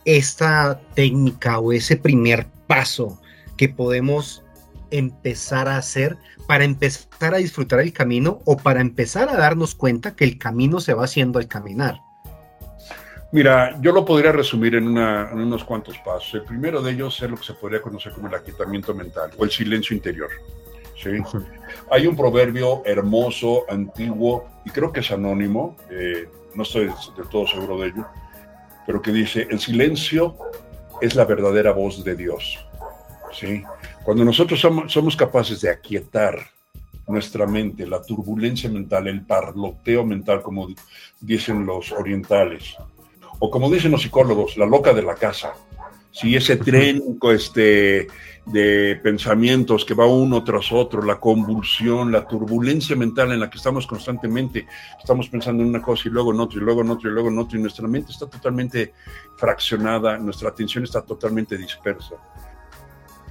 esta 0.06 0.82
técnica 0.96 1.60
o 1.60 1.72
ese 1.72 1.98
primer 1.98 2.48
paso 2.68 3.22
que 3.58 3.70
podemos 3.70 4.44
empezar 4.92 5.68
a 5.68 5.78
hacer 5.78 6.18
para 6.50 6.64
empezar 6.64 7.36
a 7.36 7.38
disfrutar 7.38 7.80
el 7.80 7.94
camino 7.94 8.42
o 8.44 8.58
para 8.58 8.82
empezar 8.82 9.30
a 9.30 9.38
darnos 9.38 9.76
cuenta 9.76 10.16
que 10.16 10.24
el 10.24 10.40
camino 10.40 10.80
se 10.80 10.96
va 10.96 11.04
haciendo 11.04 11.38
al 11.38 11.48
caminar? 11.48 12.02
Mira, 13.32 13.80
yo 13.82 13.92
lo 13.92 14.04
podría 14.04 14.32
resumir 14.32 14.74
en, 14.74 14.88
unos 14.88 15.64
cuantos 15.64 15.96
pasos. 16.00 16.34
El 16.34 16.46
primero 16.46 16.82
de 16.82 16.94
ellos 16.94 17.22
es 17.22 17.30
lo 17.30 17.38
que 17.38 17.44
se 17.44 17.54
podría 17.54 17.84
conocer 17.84 18.14
como 18.14 18.30
el 18.30 18.34
aquietamiento 18.34 18.96
mental 18.96 19.30
o 19.38 19.44
el 19.44 19.52
silencio 19.52 19.96
interior. 19.96 20.32
¿sí? 21.00 21.12
Hay 21.92 22.08
un 22.08 22.18
proverbio 22.18 22.82
hermoso, 22.84 23.66
antiguo, 23.70 24.50
y 24.66 24.72
creo 24.72 24.92
que 24.92 25.02
es 25.02 25.12
anónimo, 25.12 25.78
eh, 25.92 26.28
no 26.56 26.64
estoy 26.64 26.86
del 26.86 27.28
todo 27.30 27.46
seguro 27.46 27.78
de 27.78 27.90
ello, 27.90 28.08
pero 28.88 29.04
que 29.04 29.12
dice, 29.12 29.48
el 29.52 29.60
silencio 29.60 30.36
es 31.00 31.14
la 31.14 31.26
verdadera 31.26 31.74
voz 31.74 32.04
de 32.04 32.16
Dios. 32.16 32.58
¿Sí? 33.32 33.64
Cuando 34.04 34.24
nosotros 34.26 34.60
somos, 34.60 34.92
somos 34.92 35.16
capaces 35.16 35.62
de 35.62 35.70
aquietar 35.70 36.40
nuestra 37.08 37.48
mente, 37.48 37.88
la 37.88 38.02
turbulencia 38.02 38.70
mental, 38.70 39.08
el 39.08 39.26
parloteo 39.26 40.06
mental, 40.06 40.42
como 40.42 40.68
dicen 41.20 41.66
los 41.66 41.92
orientales, 41.92 42.76
o 43.40 43.50
como 43.50 43.70
dicen 43.70 43.92
los 43.92 44.04
psicólogos, 44.04 44.58
la 44.58 44.66
loca 44.66 44.94
de 44.94 45.02
la 45.02 45.16
casa, 45.16 45.54
si 46.12 46.36
ese 46.36 46.58
tren 46.58 47.02
este, 47.34 48.08
de 48.46 49.00
pensamientos 49.02 49.86
que 49.86 49.94
va 49.94 50.08
uno 50.08 50.44
tras 50.44 50.72
otro, 50.72 51.04
la 51.04 51.20
convulsión, 51.20 52.12
la 52.12 52.28
turbulencia 52.28 52.96
mental 52.96 53.32
en 53.32 53.40
la 53.40 53.50
que 53.50 53.58
estamos 53.58 53.86
constantemente, 53.86 54.68
estamos 55.00 55.30
pensando 55.30 55.64
en 55.64 55.70
una 55.70 55.82
cosa 55.82 56.08
y 56.08 56.12
luego 56.12 56.34
en 56.34 56.40
otra 56.40 56.60
y 56.60 56.64
luego 56.64 56.82
en 56.82 56.90
otra 56.90 57.10
y 57.10 57.14
luego 57.14 57.30
en 57.30 57.38
otra 57.38 57.60
y 57.60 57.62
nuestra 57.62 57.88
mente 57.88 58.12
está 58.12 58.28
totalmente 58.28 58.94
fraccionada, 59.38 60.18
nuestra 60.18 60.50
atención 60.50 60.84
está 60.84 61.02
totalmente 61.02 61.58
dispersa. 61.58 62.16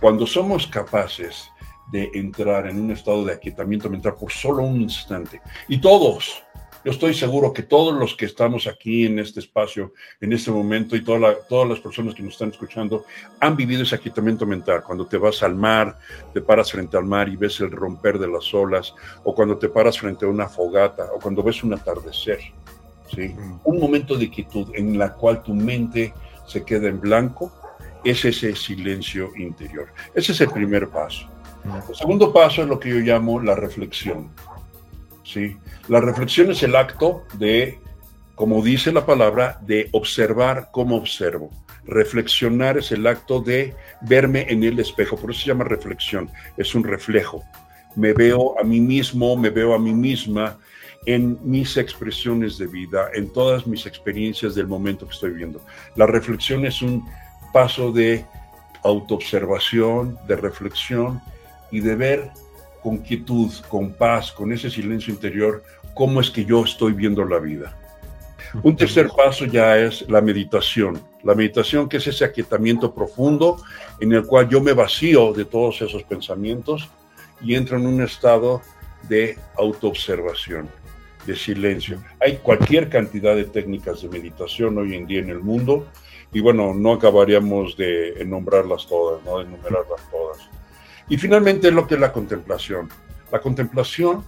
Cuando 0.01 0.27
somos 0.27 0.67
capaces 0.67 1.51
de 1.91 2.11
entrar 2.15 2.69
en 2.69 2.81
un 2.81 2.91
estado 2.93 3.25
de 3.25 3.33
aquietamiento 3.33 3.91
mental 3.91 4.15
por 4.15 4.31
solo 4.31 4.63
un 4.63 4.81
instante, 4.81 5.41
y 5.69 5.81
todos, 5.81 6.43
yo 6.85 6.93
estoy 6.93 7.15
seguro 7.15 7.53
que 7.53 7.65
todos 7.65 7.93
los 7.99 8.15
que 8.15 8.27
estamos 8.27 8.69
aquí 8.69 9.07
en 9.07 9.19
este 9.19 9.41
espacio, 9.41 9.93
en 10.21 10.33
este 10.33 10.53
momento, 10.53 10.95
y 10.95 11.03
todas 11.03 11.69
las 11.69 11.81
personas 11.81 12.15
que 12.15 12.23
nos 12.23 12.35
están 12.35 12.51
escuchando, 12.51 13.05
han 13.41 13.57
vivido 13.57 13.83
ese 13.83 13.97
aquietamiento 13.97 14.47
mental. 14.47 14.85
Cuando 14.87 15.05
te 15.05 15.19
vas 15.19 15.43
al 15.43 15.57
mar, 15.57 15.99
te 16.33 16.41
paras 16.41 16.71
frente 16.71 16.97
al 16.97 17.05
mar 17.05 17.29
y 17.29 17.37
ves 17.37 17.59
el 17.61 17.73
romper 17.73 18.19
de 18.19 18.29
las 18.29 18.55
olas, 18.55 18.95
o 19.25 19.35
cuando 19.35 19.59
te 19.59 19.69
paras 19.69 19.99
frente 19.99 20.25
a 20.25 20.29
una 20.29 20.49
fogata, 20.49 21.11
o 21.13 21.19
cuando 21.19 21.43
ves 21.43 21.65
un 21.65 21.75
atardecer. 21.75 22.39
¿sí? 23.13 23.35
Un 23.65 23.81
momento 23.81 24.17
de 24.17 24.31
quietud 24.31 24.69
en 24.75 24.97
la 24.97 25.13
cual 25.15 25.43
tu 25.43 25.55
mente 25.55 26.15
se 26.47 26.65
queda 26.65 26.89
en 26.89 27.01
blanco, 27.01 27.53
es 28.05 28.25
ese 28.25 28.55
silencio 28.55 29.31
interior. 29.37 29.89
Ese 30.15 30.33
es 30.33 30.41
el 30.41 30.51
primer 30.51 30.89
paso. 30.89 31.29
El 31.89 31.97
segundo 31.97 32.33
paso 32.33 32.63
es 32.63 32.69
lo 32.69 32.79
que 32.79 32.91
yo 32.91 32.97
llamo 32.97 33.41
la 33.41 33.55
reflexión. 33.55 34.31
¿sí? 35.25 35.57
La 35.89 36.01
reflexión 36.01 36.51
es 36.51 36.63
el 36.63 36.77
acto 36.77 37.25
de, 37.35 37.79
como 38.35 38.63
dice 38.63 38.93
la 38.93 39.05
palabra, 39.05 39.59
de 39.63 39.89
observar 39.93 40.71
cómo 40.73 40.97
observo. 40.97 41.51
Reflexionar 41.85 42.79
es 42.79 42.93
el 42.93 43.07
acto 43.07 43.41
de 43.41 43.75
verme 44.03 44.47
en 44.49 44.63
el 44.63 44.79
espejo, 44.79 45.17
por 45.17 45.31
eso 45.31 45.41
se 45.41 45.47
llama 45.49 45.65
reflexión, 45.65 46.31
es 46.57 46.75
un 46.75 46.85
reflejo. 46.85 47.43
me 47.97 48.13
veo 48.13 48.59
a 48.61 48.63
mí 48.63 48.81
mismo, 48.81 49.37
me 49.37 49.51
veo 49.51 49.75
a 49.75 49.79
mí 49.79 49.93
misma 49.93 50.59
en 51.07 51.39
mis 51.43 51.77
expresiones 51.77 52.59
de 52.59 52.67
vida, 52.67 53.09
en 53.15 53.33
todas 53.33 53.67
mis 53.67 53.87
experiencias 53.87 54.55
del 54.55 54.67
momento 54.67 55.07
que 55.07 55.15
estoy 55.15 55.31
viviendo. 55.31 55.65
La 55.97 56.07
reflexión 56.07 56.67
es 56.67 56.83
un 56.83 57.09
paso 57.59 57.91
de 57.91 58.25
autoobservación, 58.85 60.17
de 60.29 60.37
reflexión 60.37 61.21
y 61.73 61.81
de 61.81 61.97
ver 61.97 62.31
con 62.85 62.99
quietud, 62.99 63.53
con 63.69 63.91
paz, 63.95 64.31
con 64.31 64.53
ese 64.53 64.71
silencio 64.71 65.13
interior, 65.13 65.65
cómo 65.93 66.21
es 66.21 66.31
que 66.31 66.45
yo 66.45 66.63
estoy 66.63 66.93
viendo 66.93 67.25
la 67.25 67.41
vida. 67.41 67.77
Un 68.63 68.77
tercer 68.77 69.09
paso 69.09 69.45
ya 69.45 69.77
es 69.77 70.09
la 70.09 70.21
meditación. 70.21 71.03
La 71.25 71.35
meditación 71.35 71.89
que 71.89 71.97
es 71.97 72.07
ese 72.07 72.25
aquietamiento 72.25 72.95
profundo 72.95 73.57
en 73.99 74.13
el 74.13 74.25
cual 74.25 74.49
yo 74.49 74.61
me 74.61 74.73
vacío 74.73 75.33
de 75.33 75.45
todos 75.45 75.83
esos 75.83 76.05
pensamientos 76.05 76.89
y 77.43 77.57
entro 77.57 77.77
en 77.77 77.89
un 77.89 78.01
estado 78.01 78.63
de 79.09 79.37
autoobservación, 79.57 80.69
de 81.29 81.37
silencio. 81.37 82.03
Hay 82.21 82.39
cualquier 82.39 82.89
cantidad 82.89 83.37
de 83.37 83.45
técnicas 83.45 84.01
de 84.01 84.09
meditación 84.09 84.79
hoy 84.79 84.95
en 84.95 85.07
día 85.07 85.21
en 85.21 85.29
el 85.29 85.41
mundo 85.41 85.87
y 86.33 86.41
bueno, 86.41 86.73
no 86.75 86.95
acabaríamos 86.95 87.77
de 87.77 88.25
nombrarlas 88.27 88.87
todas, 88.87 89.23
¿no? 89.25 89.39
de 89.39 89.45
enumerarlas 89.45 90.01
todas. 90.11 90.49
Y 91.09 91.19
finalmente 91.19 91.71
lo 91.71 91.87
que 91.87 91.95
es 91.95 92.01
la 92.01 92.13
contemplación. 92.13 92.89
La 93.31 93.41
contemplación 93.41 94.25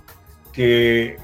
que 0.52 1.16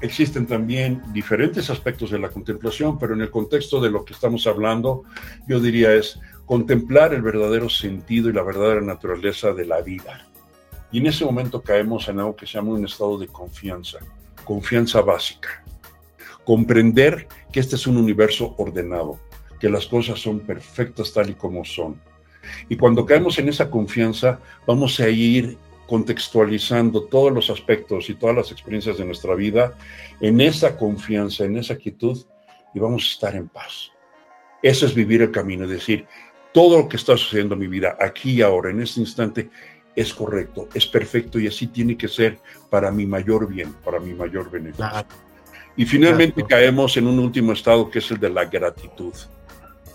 existen 0.00 0.46
también 0.46 1.02
diferentes 1.12 1.68
aspectos 1.68 2.10
de 2.10 2.18
la 2.18 2.30
contemplación, 2.30 2.98
pero 2.98 3.12
en 3.12 3.20
el 3.20 3.30
contexto 3.30 3.78
de 3.78 3.90
lo 3.90 4.06
que 4.06 4.14
estamos 4.14 4.46
hablando, 4.46 5.04
yo 5.46 5.60
diría 5.60 5.92
es 5.92 6.18
contemplar 6.46 7.12
el 7.12 7.20
verdadero 7.20 7.68
sentido 7.68 8.30
y 8.30 8.32
la 8.32 8.42
verdadera 8.42 8.80
naturaleza 8.80 9.52
de 9.52 9.66
la 9.66 9.82
vida. 9.82 10.26
Y 10.90 10.98
en 10.98 11.06
ese 11.08 11.26
momento 11.26 11.60
caemos 11.60 12.08
en 12.08 12.20
algo 12.20 12.34
que 12.34 12.46
se 12.46 12.54
llama 12.54 12.72
un 12.72 12.86
estado 12.86 13.18
de 13.18 13.28
confianza, 13.28 13.98
confianza 14.44 15.00
básica. 15.00 15.64
Comprender 16.44 17.28
que 17.52 17.60
este 17.60 17.76
es 17.76 17.86
un 17.86 17.96
universo 17.96 18.54
ordenado, 18.58 19.18
que 19.58 19.68
las 19.68 19.86
cosas 19.86 20.18
son 20.20 20.40
perfectas 20.40 21.12
tal 21.12 21.30
y 21.30 21.34
como 21.34 21.64
son. 21.64 22.00
Y 22.68 22.76
cuando 22.76 23.04
caemos 23.04 23.38
en 23.38 23.48
esa 23.48 23.70
confianza, 23.70 24.40
vamos 24.66 24.98
a 25.00 25.08
ir 25.08 25.58
contextualizando 25.86 27.04
todos 27.04 27.32
los 27.32 27.50
aspectos 27.50 28.08
y 28.08 28.14
todas 28.14 28.36
las 28.36 28.52
experiencias 28.52 28.96
de 28.96 29.04
nuestra 29.04 29.34
vida 29.34 29.74
en 30.20 30.40
esa 30.40 30.76
confianza, 30.76 31.44
en 31.44 31.56
esa 31.56 31.76
quietud, 31.76 32.24
y 32.72 32.78
vamos 32.78 33.02
a 33.02 33.12
estar 33.12 33.34
en 33.34 33.48
paz. 33.48 33.90
Eso 34.62 34.86
es 34.86 34.94
vivir 34.94 35.22
el 35.22 35.32
camino, 35.32 35.64
es 35.64 35.70
decir, 35.70 36.06
todo 36.52 36.78
lo 36.78 36.88
que 36.88 36.96
está 36.96 37.16
sucediendo 37.16 37.54
en 37.54 37.60
mi 37.60 37.66
vida, 37.66 37.96
aquí 38.00 38.34
y 38.34 38.42
ahora, 38.42 38.70
en 38.70 38.80
este 38.80 39.00
instante, 39.00 39.50
es 39.96 40.14
correcto, 40.14 40.68
es 40.74 40.86
perfecto 40.86 41.38
y 41.38 41.46
así 41.46 41.66
tiene 41.66 41.96
que 41.96 42.08
ser 42.08 42.38
para 42.70 42.90
mi 42.90 43.06
mayor 43.06 43.48
bien, 43.48 43.72
para 43.84 43.98
mi 44.00 44.14
mayor 44.14 44.50
beneficio. 44.50 44.86
Y 45.76 45.84
finalmente 45.84 46.44
caemos 46.44 46.96
en 46.96 47.06
un 47.06 47.18
último 47.18 47.52
estado 47.52 47.90
que 47.90 48.00
es 48.00 48.10
el 48.10 48.18
de 48.18 48.30
la 48.30 48.44
gratitud 48.44 49.14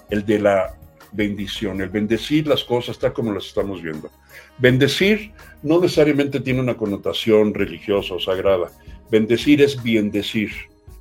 el 0.09 0.25
de 0.25 0.39
la 0.39 0.75
bendición, 1.11 1.81
el 1.81 1.89
bendecir 1.89 2.47
las 2.47 2.63
cosas 2.63 2.99
tal 2.99 3.13
como 3.13 3.31
las 3.31 3.45
estamos 3.45 3.81
viendo. 3.81 4.09
Bendecir 4.57 5.31
no 5.63 5.79
necesariamente 5.79 6.39
tiene 6.39 6.59
una 6.59 6.75
connotación 6.75 7.53
religiosa 7.53 8.15
o 8.15 8.19
sagrada. 8.19 8.71
Bendecir 9.09 9.61
es 9.61 9.81
decir, 9.83 10.51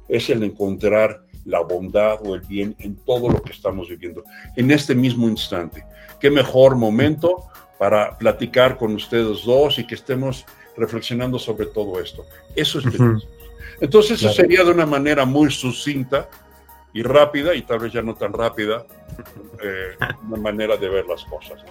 es 0.09 0.31
el 0.31 0.43
encontrar 0.43 1.25
la 1.45 1.61
bondad 1.61 2.19
o 2.25 2.35
el 2.35 2.41
bien 2.43 2.75
en 2.79 2.97
todo 2.97 3.29
lo 3.29 3.43
que 3.43 3.53
estamos 3.53 3.89
viviendo, 3.89 4.25
en 4.57 4.71
este 4.71 4.95
mismo 4.95 5.29
instante. 5.29 5.85
Qué 6.21 6.31
mejor 6.31 6.77
momento 6.77 7.45
para 7.79 8.17
platicar 8.17 8.77
con 8.77 8.95
ustedes 8.95 9.45
dos 9.45 9.79
y 9.79 9.87
que 9.87 9.95
estemos 9.95 10.45
reflexionando 10.77 11.39
sobre 11.39 11.67
todo 11.67 12.01
esto. 12.01 12.25
Eso 12.55 12.79
es 12.79 12.87
Entonces, 13.81 14.23
eso 14.23 14.33
sería 14.33 14.65
de 14.65 14.71
una 14.71 14.87
manera 14.87 15.25
muy 15.25 15.51
sucinta 15.51 16.29
y 16.93 17.03
rápida, 17.03 17.55
y 17.55 17.63
tal 17.63 17.81
vez 17.81 17.93
ya 17.93 18.03
no 18.03 18.15
tan 18.15 18.33
rápida, 18.33 18.87
eh, 19.63 19.97
una 20.29 20.37
manera 20.37 20.77
de 20.77 20.89
ver 20.89 21.07
las 21.07 21.25
cosas. 21.25 21.65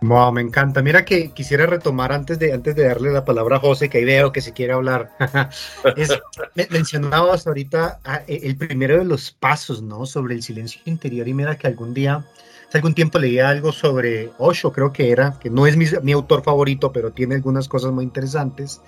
Wow, 0.00 0.32
me 0.32 0.40
encanta. 0.40 0.80
Mira 0.80 1.04
que 1.04 1.32
quisiera 1.32 1.66
retomar 1.66 2.12
antes 2.12 2.38
de, 2.38 2.52
antes 2.52 2.76
de 2.76 2.86
darle 2.86 3.10
la 3.10 3.24
palabra 3.24 3.56
a 3.56 3.60
José, 3.60 3.88
que 3.88 3.98
ahí 3.98 4.04
veo 4.04 4.30
que 4.30 4.40
se 4.40 4.52
quiere 4.52 4.72
hablar. 4.72 5.10
mencionabas 6.70 7.46
ahorita 7.46 8.00
ah, 8.04 8.22
e, 8.28 8.40
el 8.44 8.56
primero 8.56 8.98
de 8.98 9.04
los 9.04 9.32
pasos, 9.32 9.82
¿no? 9.82 10.06
Sobre 10.06 10.34
el 10.34 10.42
silencio 10.42 10.80
interior. 10.84 11.26
Y 11.26 11.34
mira 11.34 11.56
que 11.56 11.66
algún 11.66 11.94
día, 11.94 12.24
hace 12.68 12.78
algún 12.78 12.94
tiempo 12.94 13.18
leía 13.18 13.48
algo 13.48 13.72
sobre 13.72 14.30
Osho, 14.38 14.72
creo 14.72 14.92
que 14.92 15.10
era, 15.10 15.38
que 15.38 15.50
no 15.50 15.66
es 15.66 15.76
mi, 15.76 15.86
mi 16.02 16.12
autor 16.12 16.42
favorito, 16.42 16.92
pero 16.92 17.12
tiene 17.12 17.36
algunas 17.36 17.68
cosas 17.68 17.92
muy 17.92 18.04
interesantes. 18.04 18.80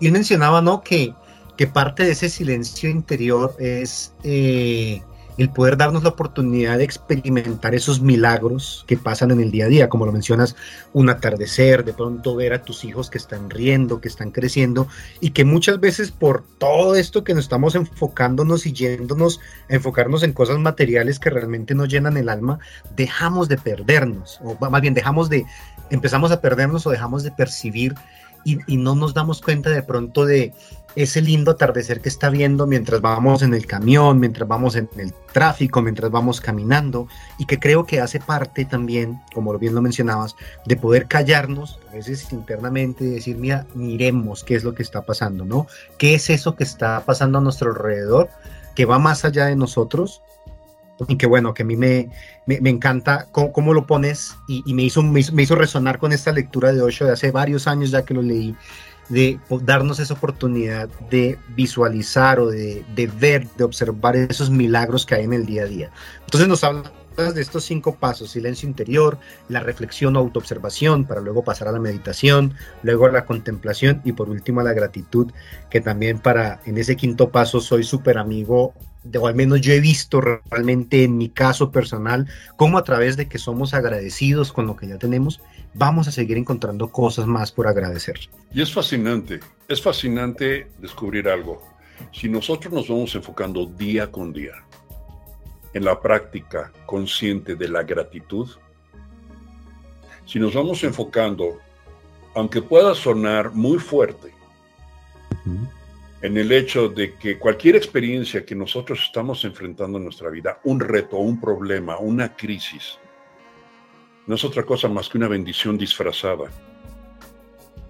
Y 0.00 0.06
él 0.06 0.12
mencionaba, 0.12 0.60
¿no? 0.60 0.82
Que 0.82 1.14
que 1.56 1.66
parte 1.66 2.04
de 2.04 2.12
ese 2.12 2.28
silencio 2.28 2.90
interior 2.90 3.54
es 3.58 4.12
eh, 4.24 5.02
el 5.36 5.50
poder 5.50 5.76
darnos 5.76 6.02
la 6.02 6.10
oportunidad 6.10 6.78
de 6.78 6.84
experimentar 6.84 7.74
esos 7.74 8.00
milagros 8.00 8.84
que 8.86 8.96
pasan 8.96 9.30
en 9.30 9.40
el 9.40 9.50
día 9.50 9.64
a 9.64 9.68
día, 9.68 9.88
como 9.88 10.06
lo 10.06 10.12
mencionas, 10.12 10.54
un 10.92 11.10
atardecer, 11.10 11.84
de 11.84 11.92
pronto 11.92 12.36
ver 12.36 12.52
a 12.52 12.62
tus 12.62 12.84
hijos 12.84 13.10
que 13.10 13.18
están 13.18 13.50
riendo, 13.50 14.00
que 14.00 14.08
están 14.08 14.30
creciendo, 14.30 14.86
y 15.20 15.30
que 15.30 15.44
muchas 15.44 15.80
veces 15.80 16.10
por 16.10 16.44
todo 16.58 16.94
esto 16.94 17.24
que 17.24 17.34
nos 17.34 17.44
estamos 17.44 17.74
enfocándonos 17.74 18.66
y 18.66 18.72
yéndonos 18.72 19.40
a 19.68 19.74
enfocarnos 19.74 20.22
en 20.22 20.32
cosas 20.32 20.58
materiales 20.58 21.18
que 21.18 21.30
realmente 21.30 21.74
nos 21.74 21.88
llenan 21.88 22.16
el 22.16 22.28
alma, 22.28 22.58
dejamos 22.96 23.48
de 23.48 23.58
perdernos, 23.58 24.40
o 24.44 24.56
más 24.70 24.80
bien 24.80 24.94
dejamos 24.94 25.28
de, 25.28 25.44
empezamos 25.90 26.30
a 26.30 26.40
perdernos 26.40 26.86
o 26.86 26.90
dejamos 26.90 27.22
de 27.22 27.32
percibir 27.32 27.94
y, 28.44 28.76
no 28.76 28.94
nos 28.94 29.14
damos 29.14 29.40
cuenta 29.40 29.70
de 29.70 29.82
pronto 29.82 30.26
de 30.26 30.52
ese 30.96 31.20
lindo 31.20 31.50
atardecer 31.50 32.00
que 32.00 32.08
está 32.08 32.30
viendo 32.30 32.66
mientras 32.66 33.00
vamos 33.00 33.42
en 33.42 33.52
el 33.52 33.66
camión, 33.66 34.20
mientras 34.20 34.46
vamos 34.48 34.76
en 34.76 34.88
el 34.96 35.12
tráfico, 35.32 35.82
mientras 35.82 36.10
vamos 36.10 36.40
caminando, 36.40 37.08
y 37.38 37.46
que 37.46 37.58
creo 37.58 37.84
que 37.84 38.00
hace 38.00 38.20
parte 38.20 38.64
también, 38.64 39.20
como 39.34 39.58
bien 39.58 39.74
lo 39.74 39.82
mencionabas, 39.82 40.36
de 40.66 40.76
poder 40.76 41.06
callarnos 41.06 41.80
a 41.90 41.94
veces 41.94 42.32
internamente 42.32 43.04
y 43.04 43.08
decir, 43.08 43.36
mira, 43.36 43.66
miremos 43.74 44.44
qué 44.44 44.54
es 44.54 44.62
lo 44.62 44.74
que 44.74 44.84
está 44.84 45.02
pasando, 45.02 45.44
¿no? 45.44 45.66
¿Qué 45.98 46.14
es 46.14 46.30
eso 46.30 46.54
que 46.54 46.64
está 46.64 47.04
pasando 47.04 47.38
a 47.38 47.40
nuestro 47.40 47.70
alrededor, 47.70 48.28
que 48.76 48.84
va 48.84 48.98
más 48.98 49.24
allá 49.24 49.46
de 49.46 49.56
nosotros? 49.56 50.22
Y 51.08 51.16
que 51.16 51.26
bueno, 51.26 51.54
que 51.54 51.62
a 51.62 51.66
mí 51.66 51.76
me, 51.76 52.08
me, 52.46 52.70
encanta 52.70 53.26
cómo, 53.32 53.74
lo 53.74 53.86
pones 53.86 54.36
y, 54.46 54.72
me, 54.74 54.84
hizo, 54.84 55.02
me, 55.02 55.20
hizo, 55.20 55.32
me 55.32 55.42
hizo 55.42 55.56
resonar 55.56 55.98
con 55.98 56.12
esta 56.12 56.30
lectura 56.30 56.72
de 56.72 56.82
Osho 56.82 57.04
de 57.04 57.12
hace 57.12 57.32
varios 57.32 57.66
años 57.66 57.90
ya 57.90 58.04
que 58.04 58.14
lo 58.14 58.22
leí, 58.22 58.54
de 59.08 59.38
darnos 59.62 59.98
esa 59.98 60.14
oportunidad 60.14 60.88
de 61.10 61.38
visualizar 61.48 62.40
o 62.40 62.48
de, 62.48 62.84
ver, 63.18 63.48
de 63.56 63.64
observar 63.64 64.16
esos 64.16 64.50
milagros 64.50 65.04
que 65.04 65.16
hay 65.16 65.24
en 65.24 65.32
el 65.32 65.46
día 65.46 65.62
a 65.62 65.66
día. 65.66 65.90
Entonces 66.24 66.48
nos 66.48 66.64
hablas 66.64 66.92
de 67.16 67.40
estos 67.40 67.64
cinco 67.64 67.96
pasos, 67.96 68.30
silencio 68.30 68.68
interior, 68.68 69.18
la 69.48 69.60
reflexión 69.60 70.16
o 70.16 70.20
autoobservación, 70.20 71.04
para 71.04 71.20
luego 71.20 71.44
pasar 71.44 71.68
a 71.68 71.72
la 71.72 71.78
meditación, 71.78 72.54
luego 72.82 73.06
a 73.06 73.12
la 73.12 73.24
contemplación 73.24 74.00
y 74.04 74.12
por 74.12 74.30
último 74.30 74.60
a 74.60 74.64
la 74.64 74.72
gratitud, 74.72 75.30
que 75.70 75.80
también 75.80 76.18
para 76.18 76.60
en 76.64 76.78
ese 76.78 76.96
quinto 76.96 77.30
paso 77.30 77.60
soy 77.60 77.84
súper 77.84 78.18
amigo 78.18 78.74
o 79.18 79.26
al 79.26 79.34
menos 79.34 79.60
yo 79.60 79.72
he 79.72 79.80
visto 79.80 80.20
realmente 80.20 81.04
en 81.04 81.18
mi 81.18 81.28
caso 81.28 81.70
personal, 81.70 82.28
cómo 82.56 82.78
a 82.78 82.84
través 82.84 83.16
de 83.16 83.28
que 83.28 83.38
somos 83.38 83.74
agradecidos 83.74 84.52
con 84.52 84.66
lo 84.66 84.76
que 84.76 84.88
ya 84.88 84.98
tenemos, 84.98 85.40
vamos 85.74 86.08
a 86.08 86.12
seguir 86.12 86.36
encontrando 86.36 86.88
cosas 86.88 87.26
más 87.26 87.52
por 87.52 87.66
agradecer. 87.66 88.18
Y 88.52 88.62
es 88.62 88.72
fascinante, 88.72 89.40
es 89.68 89.82
fascinante 89.82 90.68
descubrir 90.78 91.28
algo. 91.28 91.62
Si 92.12 92.28
nosotros 92.28 92.72
nos 92.72 92.88
vamos 92.88 93.14
enfocando 93.14 93.66
día 93.66 94.10
con 94.10 94.32
día 94.32 94.52
en 95.72 95.84
la 95.84 96.00
práctica 96.00 96.72
consciente 96.86 97.56
de 97.56 97.68
la 97.68 97.82
gratitud, 97.82 98.48
si 100.26 100.38
nos 100.38 100.54
vamos 100.54 100.82
enfocando, 100.84 101.58
aunque 102.34 102.62
pueda 102.62 102.94
sonar 102.94 103.52
muy 103.52 103.78
fuerte, 103.78 104.32
en 106.24 106.38
el 106.38 106.50
hecho 106.52 106.88
de 106.88 107.16
que 107.16 107.38
cualquier 107.38 107.76
experiencia 107.76 108.46
que 108.46 108.54
nosotros 108.54 108.98
estamos 109.04 109.44
enfrentando 109.44 109.98
en 109.98 110.04
nuestra 110.04 110.30
vida, 110.30 110.58
un 110.64 110.80
reto, 110.80 111.18
un 111.18 111.38
problema, 111.38 111.98
una 111.98 112.34
crisis, 112.34 112.98
no 114.26 114.34
es 114.34 114.42
otra 114.42 114.62
cosa 114.62 114.88
más 114.88 115.06
que 115.06 115.18
una 115.18 115.28
bendición 115.28 115.76
disfrazada 115.76 116.50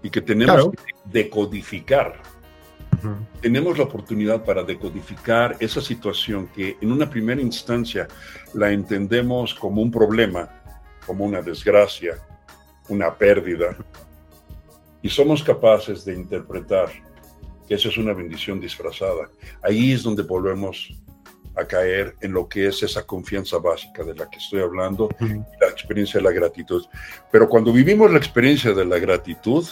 y 0.02 0.10
que 0.10 0.20
tenemos 0.20 0.72
que 0.72 0.94
decodificar. 1.04 2.20
Tenemos 3.40 3.78
la 3.78 3.84
oportunidad 3.84 4.44
para 4.44 4.64
decodificar 4.64 5.56
esa 5.60 5.80
situación 5.80 6.48
que 6.48 6.76
en 6.80 6.90
una 6.90 7.08
primera 7.08 7.40
instancia 7.40 8.08
la 8.52 8.72
entendemos 8.72 9.54
como 9.54 9.80
un 9.80 9.92
problema, 9.92 10.60
como 11.06 11.24
una 11.24 11.40
desgracia, 11.40 12.18
una 12.88 13.14
pérdida, 13.14 13.76
y 15.02 15.08
somos 15.08 15.40
capaces 15.40 16.04
de 16.04 16.14
interpretar 16.14 17.13
que 17.66 17.74
esa 17.74 17.88
es 17.88 17.96
una 17.96 18.12
bendición 18.12 18.60
disfrazada. 18.60 19.30
Ahí 19.62 19.92
es 19.92 20.02
donde 20.02 20.22
volvemos 20.22 20.92
a 21.56 21.64
caer 21.64 22.16
en 22.20 22.32
lo 22.32 22.48
que 22.48 22.66
es 22.66 22.82
esa 22.82 23.06
confianza 23.06 23.58
básica 23.58 24.02
de 24.02 24.14
la 24.14 24.28
que 24.28 24.38
estoy 24.38 24.60
hablando, 24.60 25.08
la 25.20 25.68
experiencia 25.68 26.18
de 26.18 26.24
la 26.24 26.32
gratitud. 26.32 26.84
Pero 27.30 27.48
cuando 27.48 27.72
vivimos 27.72 28.10
la 28.10 28.18
experiencia 28.18 28.72
de 28.72 28.84
la 28.84 28.98
gratitud, 28.98 29.64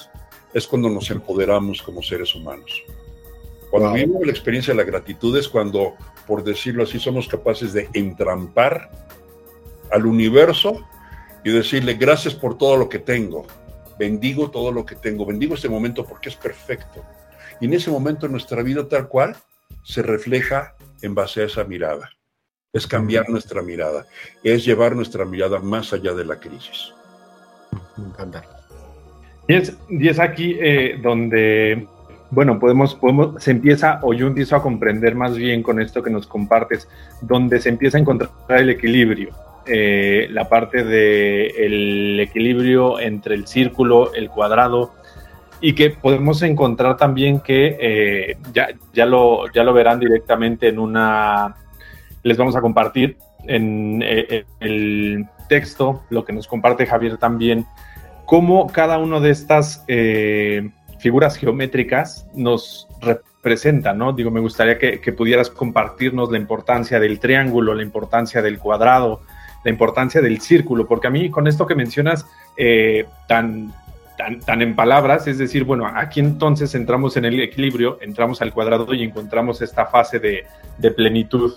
es 0.55 0.67
cuando 0.67 0.89
nos 0.89 1.11
empoderamos 1.11 1.83
como 1.83 2.03
seres 2.03 2.35
humanos. 2.35 2.83
Cuando 3.71 3.95
vivimos 3.95 4.25
la 4.25 4.33
experiencia 4.33 4.75
de 4.75 4.79
la 4.79 4.85
gratitud 4.85 5.37
es 5.39 5.49
cuando, 5.49 5.95
por 6.27 6.45
decirlo 6.45 6.83
así, 6.83 6.99
somos 6.99 7.27
capaces 7.27 7.73
de 7.73 7.89
entrampar 7.95 8.91
al 9.91 10.07
universo 10.07 10.87
y 11.43 11.51
decirle 11.51 11.95
gracias 11.95 12.35
por 12.35 12.59
todo 12.59 12.77
lo 12.77 12.89
que 12.89 12.99
tengo. 12.99 13.47
Bendigo 13.99 14.51
todo 14.51 14.71
lo 14.71 14.85
que 14.85 14.95
tengo. 14.95 15.25
Bendigo 15.25 15.55
este 15.55 15.69
momento 15.69 16.05
porque 16.05 16.29
es 16.29 16.37
perfecto. 16.37 17.03
Y 17.63 17.67
en 17.67 17.75
ese 17.75 17.93
momento 17.93 18.27
nuestra 18.27 18.61
vida 18.65 18.89
tal 18.89 19.07
cual 19.07 19.37
se 19.85 20.03
refleja 20.03 20.75
en 21.01 21.15
base 21.15 21.43
a 21.43 21.45
esa 21.45 21.63
mirada. 21.63 22.11
Es 22.73 22.89
cambiar 22.89 23.31
nuestra 23.31 23.63
mirada. 23.63 24.05
Es 24.43 24.65
llevar 24.65 24.97
nuestra 24.97 25.25
mirada 25.25 25.61
más 25.61 25.93
allá 25.93 26.13
de 26.13 26.25
la 26.25 26.41
crisis. 26.41 26.93
Me 27.97 28.07
encanta. 28.07 28.43
Y 29.47 29.55
es, 29.55 29.79
y 29.89 30.09
es 30.09 30.19
aquí 30.19 30.57
eh, 30.61 30.99
donde, 31.01 31.87
bueno, 32.33 32.59
podemos, 32.59 32.97
podemos, 32.97 33.41
se 33.41 33.53
empieza, 33.53 34.01
o 34.03 34.13
yo 34.13 34.27
empiezo 34.27 34.57
a 34.57 34.63
comprender 34.63 35.15
más 35.15 35.37
bien 35.37 35.63
con 35.63 35.81
esto 35.81 36.03
que 36.03 36.11
nos 36.11 36.27
compartes, 36.27 36.89
donde 37.21 37.61
se 37.61 37.69
empieza 37.69 37.97
a 37.97 38.01
encontrar 38.01 38.33
el 38.49 38.71
equilibrio. 38.71 39.37
Eh, 39.67 40.27
la 40.33 40.49
parte 40.49 40.83
del 40.83 42.19
equilibrio 42.19 42.99
entre 42.99 43.37
el 43.37 43.47
círculo, 43.47 44.13
el 44.15 44.31
cuadrado, 44.31 44.95
y 45.63 45.75
que 45.75 45.91
podemos 45.91 46.43
encontrar 46.43 46.99
también 46.99 47.41
que 47.41 47.79
eh, 47.81 48.37
ya, 48.53 48.69
ya, 48.93 49.07
lo, 49.07 49.51
ya 49.53 49.65
lo 49.65 49.73
verán 49.73 49.99
directamente 50.01 50.69
en 50.69 50.79
una, 50.79 51.57
les 52.23 52.37
vamos 52.37 52.57
a 52.57 52.61
compartir 52.61 53.17
en, 53.47 54.03
en 54.03 54.45
el 54.61 55.27
texto, 55.49 56.03
lo 56.11 56.25
que 56.25 56.33
nos 56.33 56.47
comparte 56.47 56.87
Javier 56.87 57.17
también, 57.17 57.67
cómo 58.25 58.67
cada 58.69 58.99
una 58.99 59.21
de 59.21 59.31
estas 59.31 59.85
eh, 59.89 60.71
figuras 60.99 61.37
geométricas 61.37 62.27
nos 62.35 62.89
representa, 63.01 63.93
¿no? 63.93 64.13
Digo, 64.13 64.31
me 64.31 64.41
gustaría 64.41 64.79
que, 64.79 65.13
pudieras 65.13 65.51
compartirnos 65.51 66.31
la 66.31 66.39
importancia 66.39 66.99
del 66.99 67.19
triángulo, 67.19 67.75
la 67.75 67.83
importancia 67.83 68.41
del 68.41 68.59
cuadrado, 68.59 69.21
la 69.65 69.71
importancia 69.71 70.21
del 70.21 70.41
círculo, 70.41 70.87
porque 70.87 71.09
a 71.09 71.11
mí 71.11 71.31
con 71.31 71.47
esto 71.47 71.67
que 71.67 71.75
mencionas 71.75 72.25
eh, 72.57 73.05
tan, 73.29 73.75
tan, 74.45 74.63
en 74.63 74.77
palabras, 74.77 75.27
es 75.27 75.39
decir, 75.39 75.65
bueno, 75.65 75.91
aquí 75.95 76.21
entonces 76.21 76.75
entramos 76.75 77.17
en 77.17 77.25
el 77.25 77.41
equilibrio, 77.41 77.99
entramos 78.01 78.43
al 78.43 78.53
cuadrado 78.53 78.93
y 78.95 79.03
encontramos 79.03 79.63
esta 79.63 79.87
fase 79.87 80.19
de, 80.19 80.47
de 80.79 80.91
plenitud. 80.91 81.53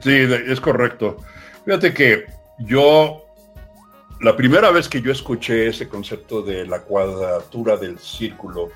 Sí, 0.00 0.12
es 0.46 0.60
correcto. 0.60 1.16
Fíjate 1.64 1.92
que 1.92 2.26
yo 2.58 3.24
la 4.20 4.36
primera 4.36 4.70
vez 4.70 4.86
que 4.86 5.00
yo 5.00 5.10
escuché 5.10 5.68
ese 5.68 5.88
concepto 5.88 6.42
de 6.42 6.66
la 6.66 6.80
cuadratura 6.80 7.78
del 7.78 7.98
círculo 7.98 8.68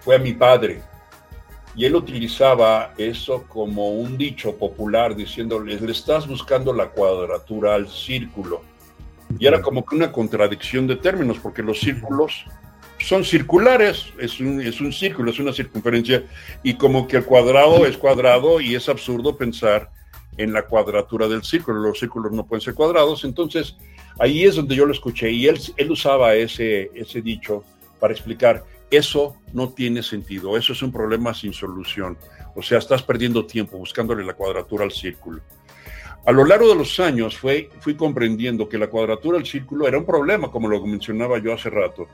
fue 0.00 0.16
a 0.16 0.18
mi 0.18 0.34
padre. 0.34 0.82
Y 1.74 1.86
él 1.86 1.94
utilizaba 1.94 2.92
eso 2.98 3.44
como 3.48 3.90
un 3.90 4.18
dicho 4.18 4.56
popular, 4.56 5.16
diciéndole, 5.16 5.80
le 5.80 5.92
estás 5.92 6.26
buscando 6.26 6.72
la 6.74 6.88
cuadratura 6.88 7.76
al 7.76 7.88
círculo. 7.88 8.62
Y 9.38 9.46
era 9.46 9.62
como 9.62 9.86
que 9.86 9.96
una 9.96 10.12
contradicción 10.12 10.86
de 10.86 10.96
términos, 10.96 11.38
porque 11.38 11.62
los 11.62 11.80
círculos 11.80 12.44
son 13.00 13.24
circulares, 13.24 14.12
es 14.18 14.40
un, 14.40 14.60
es 14.60 14.80
un 14.80 14.92
círculo, 14.92 15.30
es 15.30 15.38
una 15.38 15.52
circunferencia, 15.52 16.24
y 16.62 16.74
como 16.74 17.08
que 17.08 17.16
el 17.16 17.24
cuadrado 17.24 17.86
es 17.86 17.96
cuadrado 17.96 18.60
y 18.60 18.74
es 18.74 18.88
absurdo 18.88 19.36
pensar 19.36 19.90
en 20.36 20.52
la 20.52 20.62
cuadratura 20.62 21.26
del 21.26 21.42
círculo, 21.42 21.80
los 21.80 21.98
círculos 21.98 22.32
no 22.32 22.46
pueden 22.46 22.60
ser 22.60 22.74
cuadrados, 22.74 23.24
entonces 23.24 23.76
ahí 24.18 24.44
es 24.44 24.56
donde 24.56 24.76
yo 24.76 24.86
lo 24.86 24.92
escuché 24.92 25.30
y 25.30 25.46
él, 25.46 25.58
él 25.76 25.90
usaba 25.90 26.34
ese, 26.34 26.90
ese 26.94 27.20
dicho 27.20 27.64
para 27.98 28.12
explicar, 28.12 28.64
eso 28.90 29.36
no 29.52 29.70
tiene 29.70 30.02
sentido, 30.02 30.56
eso 30.56 30.72
es 30.72 30.82
un 30.82 30.92
problema 30.92 31.34
sin 31.34 31.52
solución, 31.52 32.16
o 32.54 32.62
sea, 32.62 32.78
estás 32.78 33.02
perdiendo 33.02 33.46
tiempo 33.46 33.78
buscándole 33.78 34.24
la 34.24 34.34
cuadratura 34.34 34.84
al 34.84 34.92
círculo. 34.92 35.40
A 36.26 36.32
lo 36.32 36.44
largo 36.44 36.68
de 36.68 36.74
los 36.74 37.00
años 37.00 37.36
fue, 37.36 37.70
fui 37.80 37.94
comprendiendo 37.94 38.68
que 38.68 38.76
la 38.76 38.88
cuadratura 38.88 39.38
del 39.38 39.46
círculo 39.46 39.88
era 39.88 39.96
un 39.96 40.04
problema, 40.04 40.50
como 40.50 40.68
lo 40.68 40.84
mencionaba 40.84 41.38
yo 41.38 41.54
hace 41.54 41.70
rato, 41.70 42.08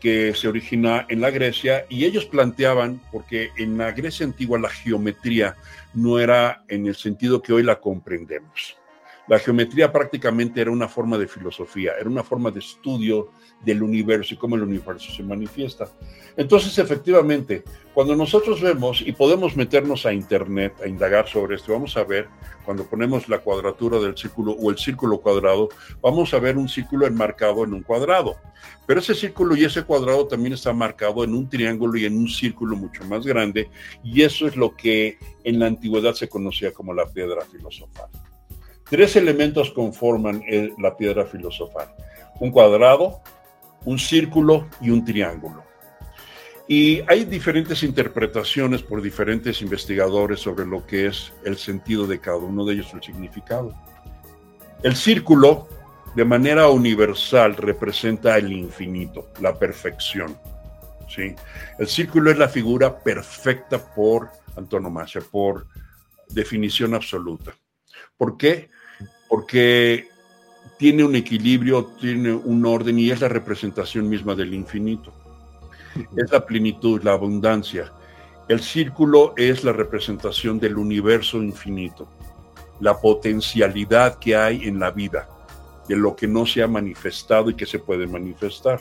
que 0.00 0.34
se 0.34 0.48
origina 0.48 1.06
en 1.08 1.20
la 1.20 1.30
Grecia 1.30 1.84
y 1.88 2.04
ellos 2.04 2.24
planteaban, 2.24 3.00
porque 3.12 3.50
en 3.58 3.76
la 3.76 3.92
Grecia 3.92 4.24
antigua 4.24 4.58
la 4.58 4.70
geometría 4.70 5.56
no 5.94 6.18
era 6.18 6.64
en 6.68 6.86
el 6.86 6.94
sentido 6.94 7.42
que 7.42 7.52
hoy 7.52 7.62
la 7.62 7.80
comprendemos. 7.80 8.77
La 9.28 9.38
geometría 9.38 9.92
prácticamente 9.92 10.62
era 10.62 10.70
una 10.70 10.88
forma 10.88 11.18
de 11.18 11.28
filosofía, 11.28 11.92
era 12.00 12.08
una 12.08 12.24
forma 12.24 12.50
de 12.50 12.60
estudio 12.60 13.28
del 13.62 13.82
universo 13.82 14.32
y 14.32 14.38
cómo 14.38 14.56
el 14.56 14.62
universo 14.62 15.12
se 15.12 15.22
manifiesta. 15.22 15.86
Entonces, 16.34 16.78
efectivamente, 16.78 17.62
cuando 17.92 18.16
nosotros 18.16 18.62
vemos 18.62 19.02
y 19.04 19.12
podemos 19.12 19.54
meternos 19.54 20.06
a 20.06 20.14
Internet 20.14 20.74
a 20.82 20.88
indagar 20.88 21.28
sobre 21.28 21.56
esto, 21.56 21.72
vamos 21.72 21.94
a 21.98 22.04
ver, 22.04 22.28
cuando 22.64 22.84
ponemos 22.84 23.28
la 23.28 23.40
cuadratura 23.40 23.98
del 23.98 24.16
círculo 24.16 24.52
o 24.52 24.70
el 24.70 24.78
círculo 24.78 25.18
cuadrado, 25.20 25.68
vamos 26.00 26.32
a 26.32 26.38
ver 26.38 26.56
un 26.56 26.68
círculo 26.68 27.06
enmarcado 27.06 27.64
en 27.64 27.74
un 27.74 27.82
cuadrado. 27.82 28.36
Pero 28.86 29.00
ese 29.00 29.14
círculo 29.14 29.56
y 29.56 29.64
ese 29.64 29.82
cuadrado 29.82 30.26
también 30.26 30.54
está 30.54 30.72
marcado 30.72 31.22
en 31.22 31.34
un 31.34 31.50
triángulo 31.50 31.98
y 31.98 32.06
en 32.06 32.16
un 32.16 32.28
círculo 32.28 32.76
mucho 32.76 33.04
más 33.04 33.26
grande, 33.26 33.68
y 34.02 34.22
eso 34.22 34.46
es 34.46 34.56
lo 34.56 34.74
que 34.74 35.18
en 35.44 35.58
la 35.58 35.66
antigüedad 35.66 36.14
se 36.14 36.30
conocía 36.30 36.72
como 36.72 36.94
la 36.94 37.04
piedra 37.06 37.42
filosofal. 37.42 38.08
Tres 38.90 39.16
elementos 39.16 39.70
conforman 39.70 40.42
la 40.78 40.96
piedra 40.96 41.26
filosofal. 41.26 41.88
Un 42.40 42.50
cuadrado, 42.50 43.20
un 43.84 43.98
círculo 43.98 44.68
y 44.80 44.90
un 44.90 45.04
triángulo. 45.04 45.64
Y 46.66 47.02
hay 47.06 47.24
diferentes 47.24 47.82
interpretaciones 47.82 48.82
por 48.82 49.00
diferentes 49.00 49.62
investigadores 49.62 50.40
sobre 50.40 50.66
lo 50.66 50.86
que 50.86 51.06
es 51.06 51.32
el 51.44 51.56
sentido 51.56 52.06
de 52.06 52.20
cada 52.20 52.36
uno 52.36 52.64
de 52.64 52.74
ellos, 52.74 52.92
el 52.92 53.02
significado. 53.02 53.74
El 54.82 54.94
círculo, 54.94 55.66
de 56.14 56.24
manera 56.26 56.68
universal, 56.68 57.56
representa 57.56 58.36
el 58.36 58.52
infinito, 58.52 59.30
la 59.40 59.58
perfección. 59.58 60.36
¿sí? 61.08 61.34
El 61.78 61.88
círculo 61.88 62.30
es 62.30 62.38
la 62.38 62.48
figura 62.48 62.98
perfecta 62.98 63.78
por 63.94 64.30
antonomasia, 64.56 65.22
por 65.22 65.66
definición 66.28 66.94
absoluta. 66.94 67.54
¿Por 68.18 68.36
qué? 68.36 68.68
Porque 69.28 70.08
tiene 70.78 71.04
un 71.04 71.14
equilibrio, 71.16 71.84
tiene 72.00 72.32
un 72.32 72.64
orden 72.64 72.98
y 72.98 73.10
es 73.10 73.20
la 73.20 73.28
representación 73.28 74.08
misma 74.08 74.34
del 74.34 74.54
infinito. 74.54 75.12
Es 76.16 76.30
la 76.30 76.44
plenitud, 76.44 77.02
la 77.02 77.12
abundancia. 77.12 77.92
El 78.48 78.60
círculo 78.60 79.34
es 79.36 79.64
la 79.64 79.72
representación 79.72 80.58
del 80.58 80.78
universo 80.78 81.42
infinito, 81.42 82.08
la 82.80 82.98
potencialidad 82.98 84.18
que 84.18 84.36
hay 84.36 84.64
en 84.64 84.78
la 84.78 84.90
vida, 84.90 85.28
de 85.88 85.96
lo 85.96 86.14
que 86.14 86.26
no 86.26 86.46
se 86.46 86.62
ha 86.62 86.68
manifestado 86.68 87.50
y 87.50 87.54
que 87.54 87.66
se 87.66 87.78
puede 87.78 88.06
manifestar. 88.06 88.80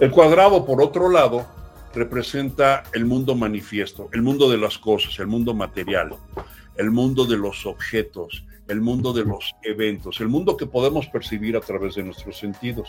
El 0.00 0.10
cuadrado, 0.10 0.66
por 0.66 0.82
otro 0.82 1.08
lado, 1.08 1.46
representa 1.94 2.82
el 2.92 3.04
mundo 3.06 3.34
manifiesto, 3.34 4.08
el 4.12 4.22
mundo 4.22 4.50
de 4.50 4.58
las 4.58 4.78
cosas, 4.78 5.18
el 5.18 5.28
mundo 5.28 5.54
material, 5.54 6.16
el 6.76 6.90
mundo 6.90 7.24
de 7.24 7.36
los 7.36 7.66
objetos, 7.66 8.44
el 8.72 8.80
mundo 8.80 9.12
de 9.12 9.24
los 9.24 9.54
eventos, 9.62 10.20
el 10.20 10.28
mundo 10.28 10.56
que 10.56 10.66
podemos 10.66 11.06
percibir 11.06 11.56
a 11.56 11.60
través 11.60 11.94
de 11.94 12.02
nuestros 12.02 12.38
sentidos. 12.38 12.88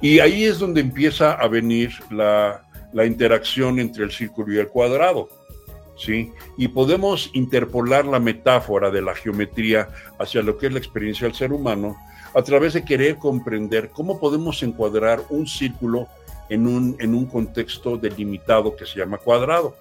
Y 0.00 0.18
ahí 0.18 0.44
es 0.44 0.58
donde 0.58 0.80
empieza 0.80 1.32
a 1.32 1.46
venir 1.46 1.92
la, 2.10 2.64
interacción 3.06 3.78
entre 3.78 4.04
el 4.04 4.10
círculo 4.10 4.52
y 4.52 4.58
el 4.58 4.68
cuadrado. 4.68 5.28
¿sí? 5.96 6.32
Y 6.56 6.68
podemos 6.68 7.30
interpolar 7.34 8.04
la 8.06 8.18
metáfora 8.18 8.90
de 8.90 9.02
la 9.02 9.14
geometría 9.14 9.88
hacia 10.18 10.42
lo 10.42 10.58
que 10.58 10.66
es 10.66 10.72
la 10.72 10.78
experiencia 10.78 11.26
del 11.26 11.36
ser 11.36 11.52
humano 11.52 11.96
a 12.34 12.42
través 12.42 12.72
de 12.72 12.84
querer 12.84 13.16
comprender 13.16 13.90
cómo 13.90 14.18
podemos 14.18 14.62
encuadrar 14.62 15.20
un 15.28 15.46
círculo 15.46 16.08
en 16.48 16.66
un, 16.66 16.96
en 16.98 17.14
un 17.14 17.26
contexto 17.26 17.96
delimitado 17.96 18.74
que 18.74 18.86
se 18.86 18.98
llama 18.98 19.18
cuadrado. 19.18 19.76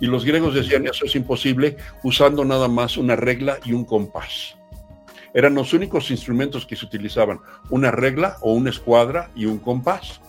Y 0.00 0.06
los 0.06 0.24
griegos 0.24 0.54
decían, 0.54 0.86
eso 0.86 1.04
es 1.04 1.14
imposible 1.16 1.76
usando 2.02 2.44
nada 2.44 2.68
más 2.68 2.96
una 2.96 3.16
regla 3.16 3.58
y 3.64 3.72
un 3.72 3.84
compás. 3.84 4.56
Eran 5.34 5.54
los 5.54 5.72
únicos 5.72 6.10
instrumentos 6.10 6.64
que 6.66 6.76
se 6.76 6.84
utilizaban, 6.84 7.40
una 7.70 7.90
regla 7.90 8.36
o 8.40 8.52
una 8.54 8.70
escuadra 8.70 9.30
y 9.34 9.46
un 9.46 9.58
compás. 9.58 10.20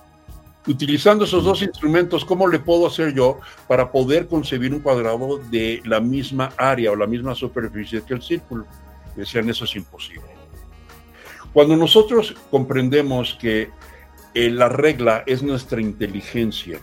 Utilizando 0.67 1.23
esos 1.23 1.43
dos 1.43 1.61
instrumentos, 1.61 2.25
¿cómo 2.25 2.47
le 2.47 2.59
puedo 2.59 2.85
hacer 2.85 3.13
yo 3.13 3.39
para 3.67 3.91
poder 3.91 4.27
concebir 4.27 4.73
un 4.73 4.81
cuadrado 4.81 5.39
de 5.49 5.81
la 5.85 5.99
misma 5.99 6.51
área 6.57 6.91
o 6.91 6.95
la 6.95 7.07
misma 7.07 7.33
superficie 7.33 8.03
que 8.05 8.13
el 8.13 8.21
círculo? 8.21 8.65
Decían, 9.15 9.49
eso 9.49 9.65
es 9.65 9.75
imposible. 9.75 10.27
Cuando 11.53 11.75
nosotros 11.75 12.35
comprendemos 12.51 13.37
que 13.39 13.69
eh, 14.33 14.51
la 14.51 14.69
regla 14.69 15.23
es 15.25 15.41
nuestra 15.41 15.81
inteligencia, 15.81 16.79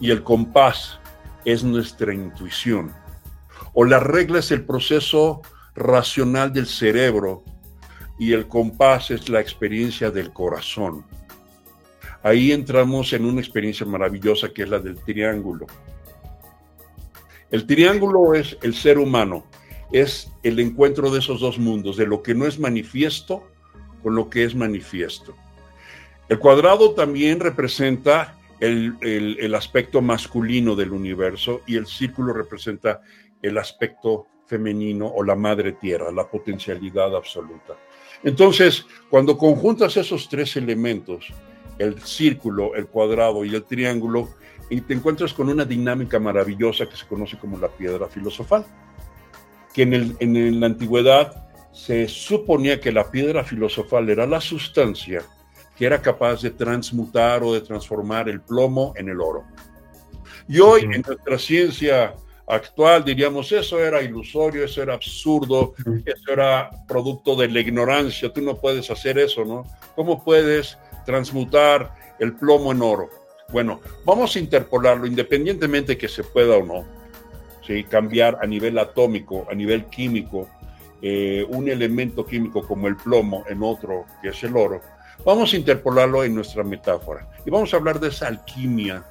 y 0.00 0.10
el 0.10 0.22
compás 0.22 0.98
es 1.44 1.64
nuestra 1.64 2.12
intuición. 2.14 2.92
O 3.72 3.84
la 3.84 4.00
regla 4.00 4.38
es 4.38 4.50
el 4.50 4.64
proceso 4.64 5.42
racional 5.74 6.52
del 6.52 6.66
cerebro 6.66 7.44
y 8.18 8.32
el 8.32 8.48
compás 8.48 9.10
es 9.10 9.28
la 9.28 9.40
experiencia 9.40 10.10
del 10.10 10.32
corazón. 10.32 11.04
ahí 12.22 12.50
entramos 12.50 13.12
en 13.12 13.24
una 13.24 13.40
experiencia 13.40 13.86
maravillosa 13.86 14.48
que 14.48 14.64
es 14.64 14.68
la 14.68 14.80
del 14.80 14.98
triángulo. 14.98 15.66
El 17.50 17.64
triángulo 17.64 18.34
es 18.34 18.58
el 18.62 18.74
ser 18.74 18.98
humano, 18.98 19.46
es 19.92 20.30
el 20.42 20.58
encuentro 20.58 21.10
de 21.10 21.20
esos 21.20 21.40
dos 21.40 21.58
mundos, 21.58 21.96
de 21.96 22.06
lo 22.06 22.22
que 22.22 22.34
no 22.34 22.46
es 22.46 22.58
manifiesto 22.58 23.48
con 24.02 24.14
lo 24.14 24.28
que 24.28 24.44
es 24.44 24.54
manifiesto. 24.54 25.34
El 26.28 26.38
cuadrado 26.38 26.92
también 26.92 27.40
representa 27.40 28.37
el, 28.60 29.54
aspecto 29.54 30.00
masculino 30.00 30.74
del 30.74 30.92
universo 30.92 31.62
y 31.66 31.76
el 31.76 31.86
círculo 31.86 32.32
representa 32.32 33.00
el 33.40 33.58
aspecto 33.58 34.26
femenino 34.46 35.06
o 35.06 35.22
la 35.22 35.34
madre 35.34 35.72
tierra, 35.72 36.10
la 36.10 36.28
potencialidad 36.28 37.14
absoluta. 37.14 37.74
Entonces, 38.24 38.86
cuando 39.10 39.38
conjuntas 39.38 39.96
esos 39.96 40.28
tres 40.28 40.56
elementos, 40.56 41.32
el 41.78 42.00
círculo, 42.00 42.74
el 42.74 42.88
cuadrado 42.88 43.44
y 43.44 43.54
el 43.54 43.64
triángulo, 43.64 44.30
y 44.70 44.80
te 44.80 44.94
encuentras 44.94 45.32
con 45.32 45.48
una 45.48 45.64
dinámica 45.64 46.18
maravillosa 46.18 46.88
que 46.88 46.96
se 46.96 47.06
conoce 47.06 47.38
como 47.38 47.58
la 47.58 47.68
piedra 47.68 48.08
filosofal, 48.08 48.66
que 49.72 49.82
en, 49.82 50.16
en 50.18 50.60
la 50.60 50.66
antigüedad 50.66 51.48
se 51.72 52.08
suponía 52.08 52.80
que 52.80 52.90
la 52.90 53.10
piedra 53.10 53.44
filosofal 53.44 54.10
era 54.10 54.26
la 54.26 54.40
sustancia 54.40 55.22
que 55.78 55.86
era 55.86 56.02
capaz 56.02 56.42
de 56.42 56.50
transmutar 56.50 57.42
o 57.44 57.54
de 57.54 57.60
transformar 57.60 58.28
el 58.28 58.40
plomo 58.40 58.92
en 58.96 59.08
el 59.08 59.20
oro. 59.20 59.44
Y 60.48 60.58
hoy 60.58 60.82
en 60.82 61.02
nuestra 61.02 61.38
ciencia 61.38 62.14
actual 62.48 63.04
diríamos 63.04 63.52
eso 63.52 63.78
era 63.78 64.02
ilusorio, 64.02 64.64
eso 64.64 64.82
era 64.82 64.94
absurdo, 64.94 65.74
eso 66.04 66.32
era 66.32 66.70
producto 66.88 67.36
de 67.36 67.48
la 67.48 67.60
ignorancia, 67.60 68.32
tú 68.32 68.40
no 68.40 68.56
puedes 68.56 68.90
hacer 68.90 69.18
eso, 69.18 69.44
¿no? 69.44 69.64
¿Cómo 69.94 70.24
puedes 70.24 70.76
transmutar 71.06 71.94
el 72.18 72.34
plomo 72.34 72.72
en 72.72 72.82
oro? 72.82 73.10
Bueno, 73.52 73.80
vamos 74.04 74.34
a 74.34 74.38
interpolarlo 74.40 75.06
independientemente 75.06 75.96
que 75.96 76.08
se 76.08 76.24
pueda 76.24 76.56
o 76.56 76.64
no, 76.64 76.84
¿sí? 77.66 77.84
cambiar 77.84 78.38
a 78.42 78.46
nivel 78.46 78.78
atómico, 78.78 79.46
a 79.50 79.54
nivel 79.54 79.84
químico, 79.86 80.48
eh, 81.00 81.46
un 81.48 81.68
elemento 81.68 82.26
químico 82.26 82.66
como 82.66 82.88
el 82.88 82.96
plomo 82.96 83.44
en 83.48 83.62
otro, 83.62 84.04
que 84.20 84.30
es 84.30 84.42
el 84.42 84.56
oro, 84.56 84.80
vamos 85.24 85.52
a 85.52 85.56
interpolarlo 85.56 86.24
en 86.24 86.34
nuestra 86.34 86.62
metáfora 86.64 87.28
y 87.44 87.50
vamos 87.50 87.72
a 87.72 87.76
hablar 87.76 88.00
de 88.00 88.08
esa 88.08 88.28
alquimia 88.28 89.04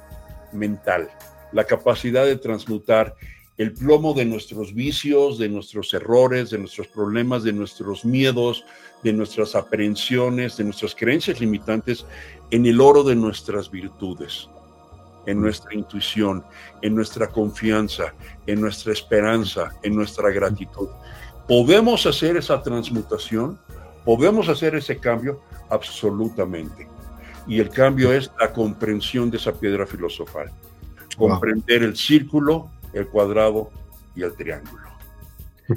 mental, 0.52 1.08
la 1.52 1.64
capacidad 1.64 2.24
de 2.24 2.36
transmutar 2.36 3.14
el 3.58 3.74
plomo 3.74 4.14
de 4.14 4.24
nuestros 4.24 4.72
vicios, 4.72 5.36
de 5.36 5.48
nuestros 5.48 5.92
errores, 5.92 6.50
de 6.50 6.58
nuestros 6.58 6.86
problemas, 6.86 7.42
de 7.42 7.52
nuestros 7.52 8.04
miedos, 8.04 8.64
de 9.02 9.12
nuestras 9.12 9.56
aprehensiones, 9.56 10.56
de 10.56 10.64
nuestras 10.64 10.94
creencias 10.94 11.40
limitantes 11.40 12.06
en 12.50 12.66
el 12.66 12.80
oro 12.80 13.02
de 13.02 13.16
nuestras 13.16 13.68
virtudes, 13.70 14.48
en 15.26 15.40
nuestra 15.40 15.74
intuición, 15.74 16.44
en 16.82 16.94
nuestra 16.94 17.26
confianza, 17.28 18.14
en 18.46 18.60
nuestra 18.60 18.92
esperanza, 18.92 19.74
en 19.82 19.96
nuestra 19.96 20.30
gratitud. 20.30 20.88
¿Podemos 21.48 22.06
hacer 22.06 22.36
esa 22.36 22.62
transmutación? 22.62 23.58
¿Podemos 24.04 24.48
hacer 24.48 24.76
ese 24.76 24.98
cambio? 24.98 25.40
Absolutamente. 25.70 26.86
Y 27.46 27.60
el 27.60 27.70
cambio 27.70 28.12
es 28.12 28.30
la 28.38 28.52
comprensión 28.52 29.30
de 29.30 29.38
esa 29.38 29.52
piedra 29.52 29.86
filosofal. 29.86 30.50
Comprender 31.16 31.82
el 31.82 31.96
círculo, 31.96 32.70
el 32.92 33.08
cuadrado 33.08 33.70
y 34.14 34.22
el 34.22 34.34
triángulo. 34.34 34.88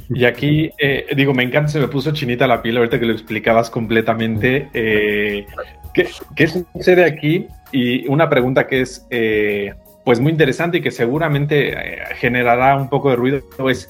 Y 0.10 0.26
aquí, 0.26 0.72
eh, 0.78 1.08
digo, 1.16 1.34
me 1.34 1.44
encanta, 1.44 1.70
se 1.70 1.80
me 1.80 1.88
puso 1.88 2.12
chinita 2.12 2.48
la 2.48 2.62
piel 2.62 2.78
ahorita 2.78 3.00
que 3.00 3.06
lo 3.06 3.14
explicabas 3.14 3.70
completamente. 3.70 4.70
Eh, 4.74 5.46
¿qué, 5.94 6.48
sucede 6.48 7.04
aquí? 7.04 7.48
Y 7.72 8.08
una 8.08 8.30
pregunta 8.30 8.68
que 8.68 8.82
es, 8.82 9.06
eh, 9.10 9.74
pues, 10.06 10.20
muy 10.20 10.32
interesante 10.32 10.78
y 10.78 10.82
que 10.82 10.92
seguramente 10.92 11.76
generará 12.16 12.76
un 12.78 12.90
poco 12.90 13.10
de 13.10 13.16
ruido 13.18 13.42
es, 13.70 13.90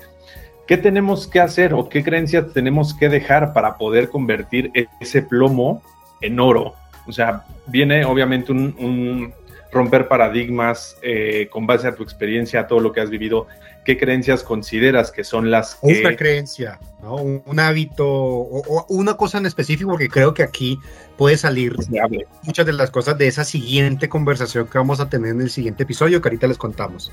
¿Qué 0.71 0.77
tenemos 0.77 1.27
que 1.27 1.41
hacer 1.41 1.73
o 1.73 1.89
qué 1.89 2.01
creencias 2.01 2.53
tenemos 2.53 2.93
que 2.93 3.09
dejar 3.09 3.51
para 3.51 3.77
poder 3.77 4.07
convertir 4.07 4.71
ese 5.01 5.21
plomo 5.21 5.81
en 6.21 6.39
oro? 6.39 6.75
O 7.05 7.11
sea, 7.11 7.43
viene 7.67 8.05
obviamente 8.05 8.53
un, 8.53 9.33
romper 9.69 10.07
paradigmas 10.07 10.95
eh, 11.01 11.49
con 11.51 11.67
base 11.67 11.89
a 11.89 11.95
tu 11.95 12.03
experiencia, 12.03 12.61
a 12.61 12.67
todo 12.67 12.79
lo 12.79 12.93
que 12.93 13.01
has 13.01 13.09
vivido. 13.09 13.47
¿Qué 13.83 13.97
creencias 13.97 14.43
consideras 14.43 15.11
que 15.11 15.25
son 15.25 15.51
las 15.51 15.75
que... 15.75 15.99
Una 16.05 16.15
creencia, 16.15 16.79
¿no? 17.03 17.15
un, 17.15 17.59
hábito 17.59 18.07
o, 18.07 18.85
una 18.87 19.17
cosa 19.17 19.39
en 19.39 19.47
específico, 19.47 19.89
porque 19.89 20.07
creo 20.07 20.33
que 20.33 20.43
aquí 20.43 20.79
puede 21.17 21.35
salir 21.35 21.75
muchas 22.43 22.65
de 22.65 22.71
las 22.71 22.91
cosas 22.91 23.17
de 23.17 23.27
esa 23.27 23.43
siguiente 23.43 24.07
conversación 24.07 24.67
que 24.67 24.77
vamos 24.77 25.01
a 25.01 25.09
tener 25.09 25.31
en 25.31 25.41
el 25.41 25.49
siguiente 25.49 25.83
episodio 25.83 26.21
que 26.21 26.29
ahorita 26.29 26.47
les 26.47 26.57
contamos. 26.57 27.11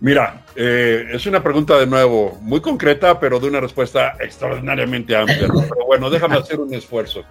Mira, 0.00 0.46
eh, 0.56 1.08
es 1.12 1.26
una 1.26 1.42
pregunta 1.42 1.78
de 1.78 1.86
nuevo 1.86 2.38
muy 2.40 2.62
concreta, 2.62 3.20
pero 3.20 3.38
de 3.38 3.48
una 3.48 3.60
respuesta 3.60 4.16
extraordinariamente 4.18 5.14
amplia. 5.14 5.46
Pero 5.46 5.86
bueno, 5.86 6.08
déjame 6.08 6.36
hacer 6.36 6.58
un 6.58 6.72
esfuerzo. 6.72 7.22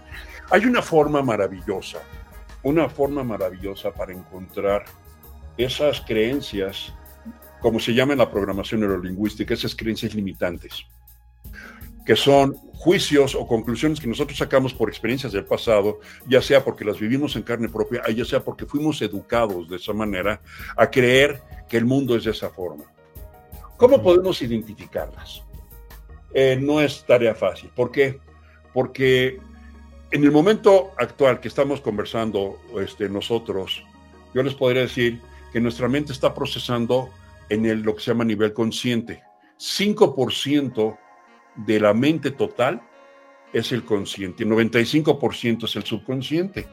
Hay 0.51 0.65
una 0.65 0.83
forma 0.83 1.23
maravillosa, 1.23 1.99
una 2.61 2.87
forma 2.87 3.23
maravillosa 3.23 3.91
para 3.91 4.13
encontrar 4.13 4.85
esas 5.57 6.01
creencias, 6.01 6.93
como 7.59 7.79
se 7.79 7.93
llama 7.93 8.13
en 8.13 8.19
la 8.19 8.29
programación 8.29 8.81
neurolingüística, 8.81 9.53
esas 9.55 9.75
creencias 9.75 10.13
limitantes, 10.13 10.85
que 12.09 12.15
son 12.15 12.55
juicios 12.73 13.35
o 13.35 13.45
conclusiones 13.45 13.99
que 13.99 14.07
nosotros 14.07 14.35
sacamos 14.35 14.73
por 14.73 14.89
experiencias 14.89 15.31
del 15.31 15.45
pasado, 15.45 15.99
ya 16.25 16.41
sea 16.41 16.65
porque 16.65 16.83
las 16.83 16.99
vivimos 16.99 17.35
en 17.35 17.43
carne 17.43 17.69
propia, 17.69 18.01
ya 18.09 18.25
sea 18.25 18.43
porque 18.43 18.65
fuimos 18.65 18.99
educados 19.03 19.69
de 19.69 19.75
esa 19.75 19.93
manera 19.93 20.41
a 20.75 20.89
creer 20.89 21.39
que 21.69 21.77
el 21.77 21.85
mundo 21.85 22.15
es 22.15 22.23
de 22.23 22.31
esa 22.31 22.49
forma. 22.49 22.85
¿Cómo 23.77 24.01
podemos 24.01 24.41
identificarlas? 24.41 25.43
Eh, 26.33 26.57
no 26.59 26.81
es 26.81 27.05
tarea 27.05 27.35
fácil. 27.35 27.69
¿Por 27.75 27.91
qué? 27.91 28.19
Porque 28.73 29.37
en 30.09 30.23
el 30.23 30.31
momento 30.31 30.93
actual 30.97 31.39
que 31.39 31.47
estamos 31.47 31.79
conversando 31.79 32.59
este, 32.81 33.07
nosotros, 33.07 33.83
yo 34.33 34.41
les 34.41 34.55
podría 34.55 34.81
decir 34.81 35.21
que 35.53 35.61
nuestra 35.61 35.87
mente 35.87 36.11
está 36.11 36.33
procesando 36.33 37.11
en 37.49 37.67
el, 37.67 37.83
lo 37.83 37.93
que 37.93 38.01
se 38.01 38.09
llama 38.09 38.25
nivel 38.25 38.51
consciente. 38.51 39.21
5% 39.59 40.97
de 41.65 41.79
la 41.79 41.93
mente 41.93 42.31
total 42.31 42.81
es 43.53 43.71
el 43.71 43.83
consciente, 43.83 44.43
el 44.43 44.49
95% 44.49 45.65
es 45.65 45.75
el 45.75 45.83
subconsciente. 45.83 46.67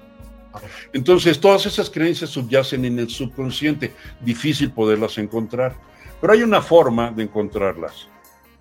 Entonces, 0.92 1.38
todas 1.40 1.66
esas 1.66 1.90
creencias 1.90 2.30
subyacen 2.30 2.84
en 2.84 2.98
el 2.98 3.10
subconsciente, 3.10 3.92
difícil 4.20 4.70
poderlas 4.70 5.18
encontrar. 5.18 5.76
Pero 6.20 6.32
hay 6.32 6.42
una 6.42 6.62
forma 6.62 7.10
de 7.10 7.24
encontrarlas, 7.24 8.08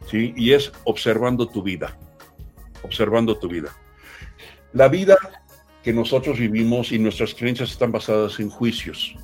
¿sí? 0.10 0.34
Y 0.36 0.52
es 0.52 0.72
observando 0.84 1.48
tu 1.48 1.64
vida, 1.64 1.98
observando 2.84 3.38
tu 3.38 3.48
vida. 3.48 3.74
La 4.74 4.90
vida 4.90 5.18
que 5.84 5.94
nosotros 5.94 6.38
vivimos 6.38 6.92
y 6.92 7.00
nuestras 7.00 7.34
creencias 7.34 7.72
están 7.72 7.92
basadas 7.92 8.40
en 8.40 8.50
juicios, 8.50 9.16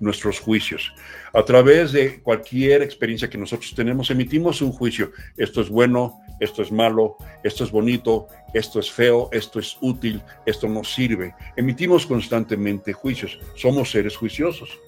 nuestros 0.00 0.40
juicios. 0.40 0.92
A 1.32 1.42
través 1.42 1.92
de 1.92 2.20
cualquier 2.22 2.82
experiencia 2.82 3.28
que 3.28 3.38
nosotros 3.38 3.74
tenemos, 3.74 4.10
emitimos 4.10 4.62
un 4.62 4.72
juicio. 4.72 5.12
Esto 5.36 5.60
es 5.60 5.68
bueno, 5.68 6.20
esto 6.40 6.62
es 6.62 6.70
malo, 6.70 7.16
esto 7.42 7.64
es 7.64 7.70
bonito, 7.70 8.28
esto 8.54 8.80
es 8.80 8.90
feo, 8.90 9.28
esto 9.32 9.58
es 9.58 9.76
útil, 9.80 10.22
esto 10.46 10.68
no 10.68 10.84
sirve. 10.84 11.34
Emitimos 11.56 12.06
constantemente 12.06 12.92
juicios. 12.92 13.38
Somos 13.54 13.90
seres 13.90 14.16
juiciosos. 14.16 14.78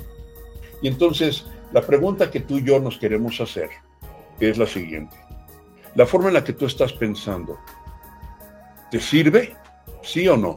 Y 0.83 0.89
entonces, 0.89 1.47
la 1.73 1.83
pregunta 1.83 2.31
que 2.31 2.41
tú 2.41 2.59
y 2.59 2.65
yo 2.65 2.81
nos 2.81 2.99
queremos 2.99 3.41
hacer 3.41 3.69
es 4.39 4.57
la 4.59 4.67
siguiente. 4.67 5.17
La 5.95 6.07
forma 6.07 6.29
en 6.29 6.35
la 6.35 6.45
que 6.45 6.53
tú 6.53 6.67
estás 6.67 6.93
pensando, 6.93 7.59
¿te 8.91 9.01
sirve? 9.01 9.57
¿Sí 10.03 10.27
o 10.29 10.37
no? 10.37 10.57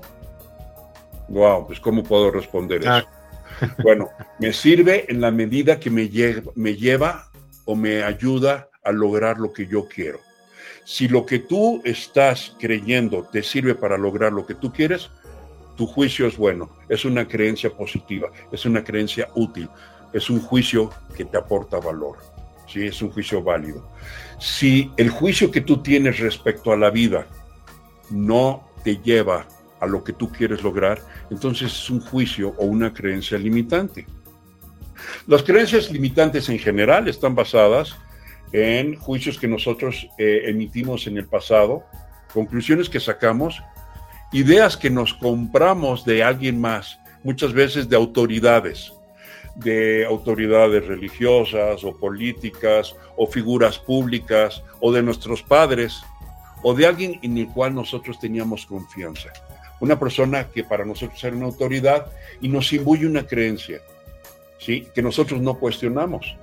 Wow, 1.30 1.68
pues 1.68 1.80
¿cómo 1.80 2.04
puedo 2.04 2.32
responder 2.32 2.82
eso? 2.82 3.08
Bueno, 3.84 4.10
me 4.40 4.54
sirve 4.54 5.06
en 5.10 5.22
la 5.22 5.32
medida 5.32 5.80
que 5.80 5.90
me, 5.90 6.08
lleva 6.10 7.30
o 7.66 7.76
me 7.76 8.04
ayuda 8.04 8.70
a 8.84 8.92
lograr 8.92 9.40
lo 9.40 9.54
que 9.54 9.68
yo 9.68 9.88
quiero. 9.88 10.20
Si 10.86 11.08
lo 11.08 11.26
que 11.26 11.40
tú 11.40 11.82
estás 11.86 12.56
creyendo 12.60 13.28
te 13.32 13.42
sirve 13.42 13.76
para 13.76 13.98
lograr 13.98 14.34
lo 14.34 14.46
que 14.46 14.56
tú 14.56 14.72
quieres, 14.72 15.10
tu 15.78 15.88
juicio 15.88 16.28
es 16.28 16.38
bueno, 16.38 16.70
es 16.90 17.06
una 17.06 17.28
creencia 17.28 17.70
positiva, 17.70 18.30
es 18.52 18.66
una 18.66 18.84
creencia 18.84 19.30
útil, 19.36 19.70
es 20.12 20.30
un 20.30 20.40
juicio 20.40 20.92
que 21.16 21.26
te 21.26 21.38
aporta 21.38 21.80
valor, 21.80 22.18
¿sí? 22.68 22.86
es 22.86 23.02
un 23.02 23.12
juicio 23.12 23.42
válido. 23.42 23.90
Si 24.40 24.92
el 24.98 25.10
juicio 25.10 25.50
que 25.50 25.62
tú 25.62 25.82
tienes 25.82 26.20
respecto 26.20 26.72
a 26.72 26.78
la 26.78 26.90
vida 26.90 27.26
no 28.10 28.70
te 28.84 28.98
lleva 28.98 29.48
a 29.84 29.88
lo 29.88 30.04
que 30.04 30.14
tú 30.14 30.32
quieres 30.32 30.64
lograr, 30.64 31.02
entonces 31.30 31.72
es 31.74 31.90
un 31.90 32.00
juicio 32.00 32.56
o 32.58 32.66
una 32.66 32.94
creencia 32.94 33.38
limitante. 33.38 34.08
Las 35.28 35.44
creencias 35.44 35.92
limitantes 35.92 36.48
en 36.48 36.58
general 36.58 37.10
están 37.10 37.36
basadas 37.36 37.96
en 38.54 38.96
juicios 38.96 39.38
que 39.38 39.48
nosotros 39.48 40.08
eh, 40.18 40.44
emitimos 40.46 41.06
en 41.08 41.18
el 41.18 41.28
pasado, 41.28 41.84
conclusiones 42.34 42.88
que 42.90 43.00
sacamos 43.02 43.62
ideas 44.32 44.78
que 44.78 44.90
nos 44.90 45.14
compramos 45.14 46.06
de 46.06 46.24
alguien 46.24 46.62
más, 46.62 47.00
muchas 47.24 47.52
veces 47.52 47.90
de 47.90 47.98
autoridades, 47.98 48.94
de 49.56 50.06
autoridades 50.06 50.88
religiosas 50.88 51.84
o 51.84 51.96
políticas 51.98 52.96
o 53.18 53.28
figuras 53.28 53.78
públicas 53.78 54.64
o 54.80 54.92
de 54.92 55.04
nuestros 55.04 55.44
padres 55.44 56.02
o 56.64 56.74
de 56.74 56.88
alguien 56.88 57.20
en 57.22 57.38
el 57.38 57.48
cual 57.48 57.76
nosotros 57.76 58.20
teníamos 58.20 58.66
confianza. 58.66 59.30
Una 59.84 60.00
persona 60.00 60.46
que 60.46 60.64
para 60.64 60.86
nosotros 60.86 61.22
era 61.26 61.36
una 61.36 61.48
autoridad 61.48 62.06
y 62.40 62.48
nos 62.48 62.72
imbuye 62.72 63.06
una 63.06 63.28
creencia, 63.28 63.82
¿sí? 64.58 64.88
que 64.96 65.02
nosotros 65.02 65.42
no 65.42 65.56
cuestionamos. 65.56 66.38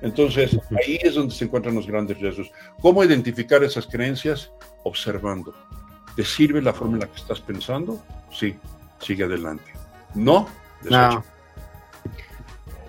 Entonces, 0.00 0.58
ahí 0.70 0.98
es 1.02 1.14
donde 1.14 1.34
se 1.34 1.44
encuentran 1.44 1.74
los 1.74 1.86
grandes 1.86 2.18
riesgos. 2.18 2.50
¿Cómo 2.80 3.04
identificar 3.04 3.62
esas 3.62 3.86
creencias? 3.86 4.50
Observando. 4.84 5.52
¿Te 6.16 6.24
sirve 6.24 6.62
la 6.62 6.72
forma 6.72 6.94
en 6.94 7.00
la 7.00 7.08
que 7.08 7.16
estás 7.16 7.40
pensando? 7.40 8.02
Sí, 8.32 8.56
sigue 9.00 9.24
adelante. 9.24 9.70
No, 10.14 10.48
no. 10.88 11.22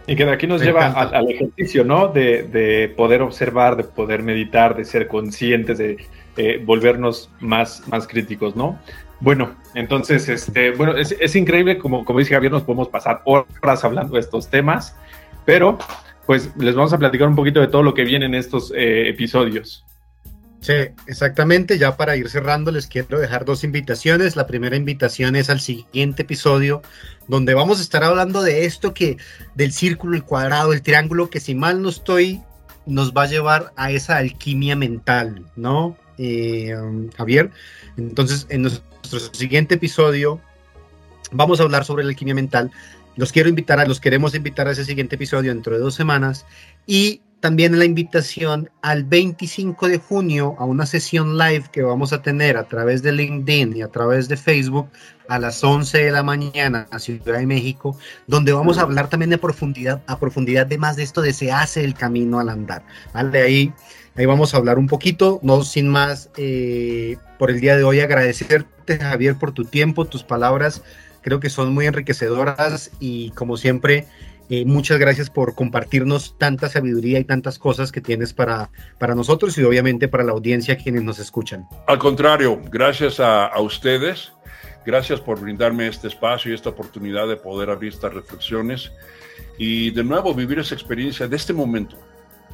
Y 0.08 0.16
que 0.16 0.24
de 0.24 0.32
aquí 0.32 0.48
nos 0.48 0.62
lleva 0.62 0.92
al, 0.92 1.30
ejercicio, 1.30 1.84
¿no? 1.84 2.08
De, 2.08 2.94
poder 2.96 3.22
observar, 3.22 3.76
de 3.76 3.84
poder 3.84 4.24
meditar, 4.24 4.78
de 4.78 4.86
ser 4.86 5.10
conscientes, 5.10 5.78
de 5.78 5.98
eh, 6.38 6.64
volvernos 6.66 7.30
más, 7.42 7.86
más 7.90 8.08
críticos, 8.08 8.56
¿no? 8.56 8.80
Bueno, 9.22 9.56
entonces, 9.74 10.30
este, 10.30 10.72
bueno, 10.72 10.96
es, 10.96 11.36
increíble, 11.36 11.78
como, 11.78 12.06
como 12.06 12.20
dice 12.20 12.34
Javier, 12.34 12.52
nos 12.52 12.64
podemos 12.64 12.88
pasar 12.88 13.22
horas 13.26 13.84
hablando 13.84 14.14
de 14.14 14.22
estos 14.22 14.50
temas, 14.50 14.96
pero 15.46 15.78
pues 16.26 16.52
les 16.58 16.76
vamos 16.76 16.94
a 16.94 16.98
platicar 16.98 17.28
un 17.28 17.36
poquito 17.36 17.60
de 17.60 17.68
todo 17.68 17.84
lo 17.84 17.94
que 17.94 18.04
viene 18.04 18.26
en 18.28 18.36
estos 18.36 18.72
eh, 18.76 19.10
episodios. 19.10 19.84
Sí, 20.62 20.74
exactamente. 21.08 21.78
Ya 21.78 21.96
para 21.96 22.18
ir 22.18 22.30
cerrando, 22.30 22.72
les 22.72 22.88
quiero 22.88 23.20
dejar 23.20 23.46
dos 23.46 23.64
invitaciones. 23.64 24.36
La 24.36 24.46
primera 24.46 24.76
invitación 24.76 25.36
es 25.36 25.50
al 25.50 25.60
siguiente 25.60 26.24
episodio, 26.24 26.82
donde 27.28 27.54
vamos 27.54 27.80
a 27.80 27.82
estar 27.82 28.04
hablando 28.04 28.42
de 28.42 28.66
esto 28.66 28.94
que, 28.94 29.18
del 29.56 29.72
círculo, 29.72 30.16
el 30.16 30.24
cuadrado, 30.24 30.74
el 30.74 30.82
triángulo, 30.82 31.30
que 31.30 31.40
si 31.40 31.56
mal 31.56 31.82
no 31.82 31.90
estoy, 31.90 32.42
nos 32.86 33.14
va 33.14 33.24
a 33.24 33.28
llevar 33.28 33.72
a 33.76 33.92
esa 33.92 34.18
alquimia 34.18 34.76
mental, 34.76 35.46
¿no? 35.56 35.98
Eh, 36.22 36.76
Javier. 37.18 37.50
Entonces, 37.96 38.46
en 38.50 38.64
nuestro 38.64 39.20
siguiente 39.32 39.76
episodio, 39.76 40.42
vamos 41.32 41.60
a 41.60 41.64
hablar 41.64 41.86
sobre 41.86 42.04
la 42.04 42.10
alquimia 42.10 42.36
mental. 42.36 42.72
Los 43.16 43.32
quiero 43.32 43.48
invitar 43.48 43.80
a, 43.80 43.86
los 43.86 44.02
queremos 44.02 44.36
invitar 44.36 44.68
a 44.68 44.72
ese 44.72 44.84
siguiente 44.84 45.16
episodio 45.16 45.54
dentro 45.54 45.74
de 45.74 45.80
dos 45.80 45.96
semanas. 45.96 46.46
Y 46.86 47.22
también 47.40 47.80
la 47.80 47.86
invitación 47.86 48.70
al 48.82 49.06
25 49.06 49.88
de 49.88 49.98
junio 49.98 50.56
a 50.60 50.66
una 50.66 50.86
sesión 50.86 51.38
live 51.38 51.66
que 51.72 51.84
vamos 51.84 52.12
a 52.12 52.22
tener 52.22 52.58
a 52.58 52.66
través 52.66 53.02
de 53.02 53.14
LinkedIn 53.14 53.78
y 53.78 53.82
a 53.82 53.88
través 53.88 54.28
de 54.28 54.36
Facebook 54.36 54.90
a 55.30 55.40
las 55.40 55.64
11 55.64 55.98
de 55.98 56.12
la 56.12 56.24
mañana 56.24 56.88
a 56.92 57.00
Ciudad 57.00 57.38
de 57.38 57.46
México, 57.46 57.98
donde 58.28 58.52
vamos 58.52 58.78
a 58.78 58.82
hablar 58.82 59.10
también 59.10 59.30
de 59.30 59.38
profundidad, 59.38 60.02
a 60.08 60.20
profundidad 60.20 60.68
de 60.68 60.78
más 60.78 60.98
de 60.98 61.04
esto 61.04 61.22
de 61.22 61.32
se 61.32 61.52
hace 61.52 61.86
el 61.86 61.94
camino 61.94 62.40
al 62.40 62.50
andar. 62.50 62.84
¿vale? 63.14 63.42
Ahí, 63.42 63.74
ahí 64.20 64.26
vamos 64.26 64.54
a 64.54 64.58
hablar 64.58 64.78
un 64.78 64.88
poquito, 64.88 65.40
no 65.44 65.64
sin 65.64 65.88
más, 65.88 66.30
eh, 66.36 67.16
por 67.38 67.50
el 67.50 67.62
día 67.62 67.78
de 67.78 67.86
hoy 67.86 68.02
agradecerte 68.02 68.98
Javier 68.98 69.38
por 69.38 69.54
tu 69.54 69.64
tiempo, 69.64 70.04
tus 70.04 70.24
palabras, 70.24 70.84
creo 71.22 71.40
que 71.40 71.50
son 71.50 71.74
muy 71.74 71.86
enriquecedoras 71.86 72.92
y 73.00 73.30
como 73.32 73.56
siempre 73.56 74.08
eh, 74.50 74.66
muchas 74.66 75.00
gracias 75.00 75.30
por 75.30 75.56
compartirnos 75.56 76.38
tanta 76.38 76.68
sabiduría 76.68 77.18
y 77.20 77.24
tantas 77.24 77.58
cosas 77.60 77.94
que 77.94 78.02
tienes 78.02 78.34
para, 78.34 78.72
para 78.98 79.16
nosotros 79.16 79.58
y 79.58 79.64
obviamente 79.64 80.10
para 80.10 80.26
la 80.26 80.34
audiencia 80.34 80.76
quienes 80.76 81.04
nos 81.04 81.20
escuchan. 81.20 81.66
Al 81.88 82.00
contrario, 82.00 82.60
gracias 82.70 83.22
a, 83.22 83.46
a 83.46 83.62
ustedes. 83.62 84.34
Gracias 84.86 85.22
por 85.22 85.40
brindarme 85.40 85.88
este 85.88 86.08
espacio 86.08 86.52
y 86.52 86.56
esta 86.56 86.70
oportunidad 86.70 87.28
de 87.28 87.38
poder 87.38 87.70
abrir 87.70 87.94
estas 87.94 88.14
reflexiones 88.14 88.92
y 89.58 89.92
de 89.92 90.04
nuevo 90.04 90.34
vivir 90.34 90.60
esa 90.60 90.74
experiencia 90.74 91.28
de 91.28 91.36
este 91.36 91.54
momento, 91.54 91.98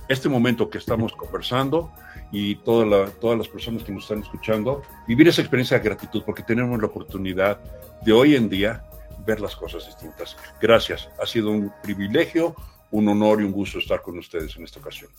este 0.08 0.30
momento 0.30 0.70
que 0.70 0.78
estamos 0.78 1.14
conversando 1.14 1.92
y 2.32 2.56
toda 2.56 3.10
todas 3.12 3.38
las 3.38 3.48
personas 3.48 3.84
que 3.84 3.92
nos 3.92 4.04
están 4.04 4.20
escuchando, 4.20 4.82
vivir 5.08 5.28
esa 5.28 5.42
experiencia 5.42 5.78
de 5.78 5.84
gratitud 5.84 6.24
porque 6.26 6.44
tenemos 6.44 6.80
la 6.80 6.88
oportunidad 6.88 7.60
de 8.02 8.12
hoy 8.12 8.36
en 8.36 8.50
día 8.50 8.84
ver 9.26 9.40
las 9.40 9.56
cosas 9.56 9.86
distintas. 9.86 10.38
Gracias, 10.62 11.10
ha 11.22 11.26
sido 11.26 11.50
un 11.52 11.72
privilegio, 11.82 12.56
un 12.92 13.08
honor 13.08 13.42
y 13.42 13.46
un 13.46 13.52
gusto 13.52 13.80
estar 13.80 14.02
con 14.02 14.18
ustedes 14.18 14.56
en 14.56 14.64
esta 14.64 14.80
ocasión. 14.80 15.10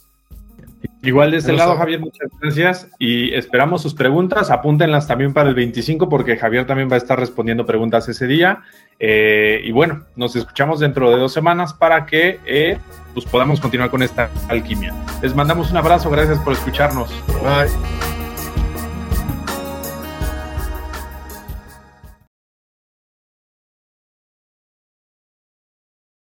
Igual 1.02 1.30
de 1.30 1.36
este 1.36 1.52
lado, 1.52 1.76
Javier, 1.76 2.00
muchas 2.00 2.28
gracias 2.40 2.88
y 2.98 3.32
esperamos 3.34 3.82
sus 3.82 3.94
preguntas. 3.94 4.50
Apúntenlas 4.50 5.06
también 5.06 5.32
para 5.32 5.48
el 5.48 5.54
25 5.54 6.08
porque 6.08 6.36
Javier 6.36 6.66
también 6.66 6.90
va 6.90 6.94
a 6.94 6.98
estar 6.98 7.18
respondiendo 7.18 7.64
preguntas 7.64 8.08
ese 8.08 8.26
día. 8.26 8.62
Eh, 8.98 9.60
y 9.64 9.70
bueno, 9.72 10.04
nos 10.16 10.34
escuchamos 10.34 10.80
dentro 10.80 11.10
de 11.10 11.18
dos 11.18 11.32
semanas 11.32 11.74
para 11.74 12.06
que 12.06 12.40
eh, 12.44 12.78
pues 13.14 13.24
podamos 13.26 13.60
continuar 13.60 13.90
con 13.90 14.02
esta 14.02 14.30
alquimia. 14.48 14.94
Les 15.22 15.34
mandamos 15.34 15.70
un 15.70 15.76
abrazo, 15.76 16.10
gracias 16.10 16.38
por 16.40 16.54
escucharnos. 16.54 17.10
Bye. 17.42 18.15